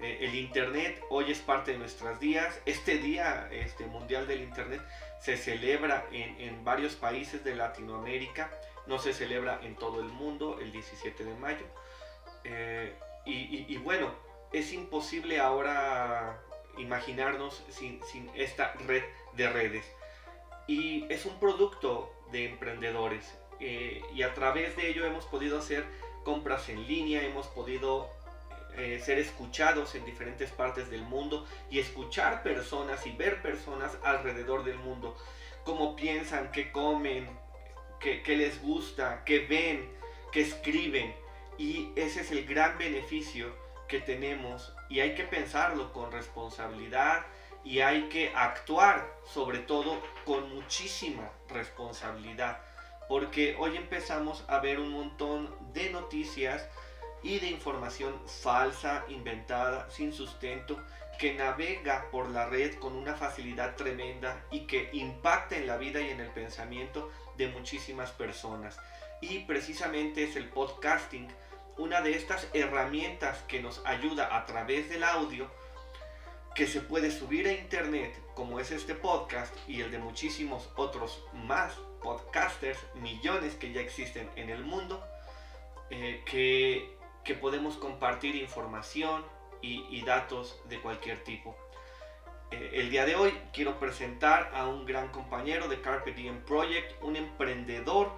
Eh, 0.00 0.18
el 0.22 0.34
Internet 0.34 1.02
hoy 1.10 1.30
es 1.30 1.40
parte 1.40 1.72
de 1.72 1.78
nuestros 1.78 2.18
días. 2.20 2.60
Este 2.64 2.98
Día 2.98 3.48
este, 3.50 3.86
Mundial 3.86 4.26
del 4.26 4.40
Internet 4.42 4.80
se 5.20 5.36
celebra 5.36 6.06
en, 6.12 6.64
varios 6.64 6.94
países 6.94 7.44
de 7.44 7.54
Latinoamérica 7.54 8.50
no 8.86 8.98
se 8.98 9.12
celebra 9.12 9.60
en 9.62 9.76
todo 9.76 10.00
el 10.00 10.08
mundo 10.08 10.58
el 10.60 10.72
17 10.72 11.22
de 11.22 11.34
mayo. 11.34 11.66
Eh, 12.44 12.94
y, 13.26 13.76
bueno, 13.76 14.14
es 14.52 14.72
imposible 14.72 15.38
ahora 15.38 16.40
imaginarnos 16.78 17.64
sin, 17.70 18.00
esta 18.34 18.72
red 18.86 19.02
de 19.34 19.48
redes. 19.50 19.84
Y 20.66 21.06
es 21.12 21.26
un 21.26 21.38
producto 21.38 22.12
de 22.32 22.46
emprendedores. 22.46 23.36
Eh, 23.60 24.02
y 24.14 24.22
a 24.22 24.34
través 24.34 24.76
de 24.76 24.88
ello 24.88 25.04
hemos 25.04 25.26
podido 25.26 25.58
hacer 25.58 25.84
compras 26.24 26.68
en 26.68 26.86
línea, 26.86 27.22
hemos 27.22 27.46
podido 27.48 28.10
eh, 28.76 29.00
ser 29.04 29.18
escuchados 29.18 29.96
en 29.96 30.04
diferentes 30.04 30.50
partes 30.50 30.88
del 30.88 31.02
mundo 31.02 31.46
y 31.68 31.80
escuchar 31.80 32.44
personas 32.44 33.04
y 33.06 33.12
ver 33.12 33.42
personas 33.42 33.98
alrededor 34.04 34.62
del 34.62 34.78
mundo, 34.78 35.16
cómo 35.64 35.96
piensan, 35.96 36.52
qué 36.52 36.70
comen, 36.70 37.28
qué, 37.98 38.22
les 38.36 38.62
gusta, 38.62 39.24
qué 39.24 39.40
ven, 39.40 39.90
qué 40.30 40.42
escriben. 40.42 41.12
Y 41.56 41.90
ese 41.96 42.20
es 42.20 42.30
el 42.30 42.46
gran 42.46 42.78
beneficio 42.78 43.52
que 43.88 43.98
tenemos 43.98 44.72
y 44.88 45.00
hay 45.00 45.14
que 45.14 45.24
pensarlo 45.24 45.92
con 45.92 46.12
responsabilidad 46.12 47.26
y 47.64 47.80
hay 47.80 48.08
que 48.08 48.32
actuar 48.34 49.06
sobre 49.24 49.58
todo 49.58 50.00
con 50.24 50.54
muchísima 50.54 51.30
responsabilidad 51.48 52.60
porque 53.08 53.56
hoy 53.58 53.76
empezamos 53.76 54.44
a 54.48 54.60
ver 54.60 54.78
un 54.78 54.90
montón 54.90 55.54
de 55.72 55.90
noticias 55.90 56.68
y 57.22 57.40
de 57.40 57.48
información 57.48 58.14
falsa, 58.26 59.04
inventada, 59.08 59.90
sin 59.90 60.12
sustento, 60.12 60.80
que 61.18 61.34
navega 61.34 62.08
por 62.12 62.28
la 62.30 62.46
red 62.46 62.74
con 62.76 62.94
una 62.94 63.14
facilidad 63.14 63.74
tremenda 63.74 64.44
y 64.52 64.66
que 64.66 64.90
impacta 64.92 65.56
en 65.56 65.66
la 65.66 65.76
vida 65.76 66.00
y 66.00 66.10
en 66.10 66.20
el 66.20 66.28
pensamiento 66.28 67.10
de 67.36 67.48
muchísimas 67.48 68.12
personas. 68.12 68.78
Y 69.20 69.40
precisamente 69.40 70.22
es 70.22 70.36
el 70.36 70.48
podcasting 70.48 71.26
una 71.78 72.00
de 72.00 72.16
estas 72.16 72.48
herramientas 72.52 73.38
que 73.48 73.60
nos 73.62 73.80
ayuda 73.86 74.36
a 74.36 74.44
través 74.46 74.88
del 74.88 75.04
audio 75.04 75.50
que 76.54 76.66
se 76.66 76.80
puede 76.80 77.10
subir 77.10 77.46
a 77.46 77.52
internet 77.52 78.20
como 78.34 78.60
es 78.60 78.70
este 78.70 78.94
podcast 78.94 79.54
y 79.68 79.80
el 79.80 79.90
de 79.90 79.98
muchísimos 79.98 80.68
otros 80.76 81.24
más 81.32 81.74
podcasters, 82.02 82.78
millones 82.94 83.54
que 83.54 83.72
ya 83.72 83.80
existen 83.80 84.28
en 84.36 84.50
el 84.50 84.64
mundo, 84.64 85.04
eh, 85.90 86.22
que 86.26 86.98
que 87.28 87.34
podemos 87.34 87.76
compartir 87.76 88.36
información 88.36 89.22
y, 89.60 90.00
datos 90.00 90.58
de 90.64 90.80
cualquier 90.80 91.22
tipo. 91.24 91.54
Eh, 92.50 92.70
el 92.72 92.88
día 92.88 93.04
de 93.04 93.16
hoy 93.16 93.34
quiero 93.52 93.78
presentar 93.78 94.50
a 94.54 94.66
un 94.66 94.86
gran 94.86 95.08
compañero 95.08 95.68
de 95.68 95.82
Carpe 95.82 96.12
Diem 96.12 96.42
Project, 96.46 97.02
un 97.02 97.16
emprendedor 97.16 98.10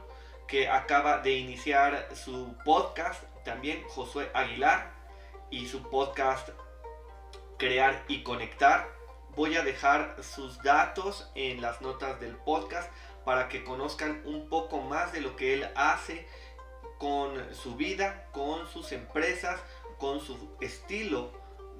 que 0.46 0.68
acaba 0.68 1.18
de 1.18 1.32
iniciar 1.32 2.08
su 2.14 2.56
podcast, 2.64 3.24
también 3.44 3.82
Josué 3.88 4.30
Aguilar, 4.34 5.00
y 5.50 5.66
su 5.66 5.82
podcast 5.82 6.48
Crear 7.58 8.04
y 8.08 8.22
Conectar. 8.22 8.88
Voy 9.36 9.56
a 9.56 9.62
dejar 9.62 10.16
sus 10.22 10.62
datos 10.62 11.30
en 11.34 11.60
las 11.60 11.82
notas 11.82 12.20
del 12.20 12.36
podcast 12.36 12.90
para 13.24 13.48
que 13.48 13.64
conozcan 13.64 14.22
un 14.24 14.48
poco 14.48 14.80
más 14.80 15.12
de 15.12 15.20
lo 15.20 15.36
que 15.36 15.54
él 15.54 15.68
hace 15.74 16.26
con 16.98 17.54
su 17.54 17.76
vida, 17.76 18.28
con 18.32 18.68
sus 18.68 18.92
empresas, 18.92 19.60
con 19.98 20.20
su 20.20 20.56
estilo 20.60 21.32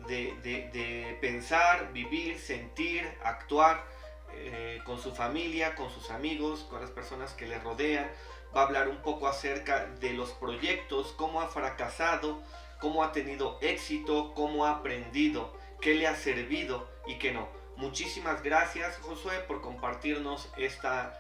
de, 0.07 1.19
pensar, 1.21 1.93
vivir, 1.93 2.39
sentir, 2.39 3.07
actuar, 3.23 3.85
eh, 4.33 4.81
con 4.85 5.01
su 5.01 5.15
familia, 5.15 5.75
con 5.75 5.91
sus 5.91 6.11
amigos, 6.11 6.67
con 6.71 6.81
las 6.81 6.91
personas 6.91 7.33
que 7.35 7.47
le 7.47 7.59
rodean. 7.59 8.11
Va 8.55 8.63
a 8.63 8.65
hablar 8.65 8.89
un 8.89 8.99
poco 8.99 9.29
acerca 9.29 9.87
de 10.01 10.13
los 10.13 10.31
proyectos, 10.31 11.15
cómo 11.17 11.41
ha 11.41 11.49
fracasado, 11.49 12.43
cómo 12.81 13.05
ha 13.05 13.13
tenido 13.13 13.59
éxito, 13.61 14.33
cómo 14.35 14.67
ha 14.67 14.73
aprendido, 14.73 15.57
qué 15.81 15.95
le 15.95 16.07
ha 16.07 16.17
servido 16.17 16.89
y 17.07 17.19
qué 17.19 17.33
no. 17.33 17.49
Muchísimas 17.77 18.43
gracias 18.43 18.99
Josué 18.99 19.39
por 19.47 19.61
compartirnos 19.61 20.49
esta, 20.57 21.19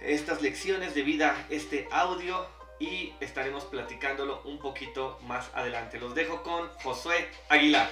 estas 0.00 0.42
lecciones 0.42 0.94
de 0.94 1.02
vida, 1.02 1.36
este 1.50 1.88
audio 1.92 2.46
y 2.80 3.14
estaremos 3.20 3.64
platicándolo 3.66 4.42
un 4.44 4.58
poquito 4.58 5.18
más 5.22 5.50
adelante. 5.54 6.00
Los 6.00 6.14
dejo 6.14 6.42
con 6.42 6.68
Josué 6.82 7.30
Aguilar. 7.48 7.88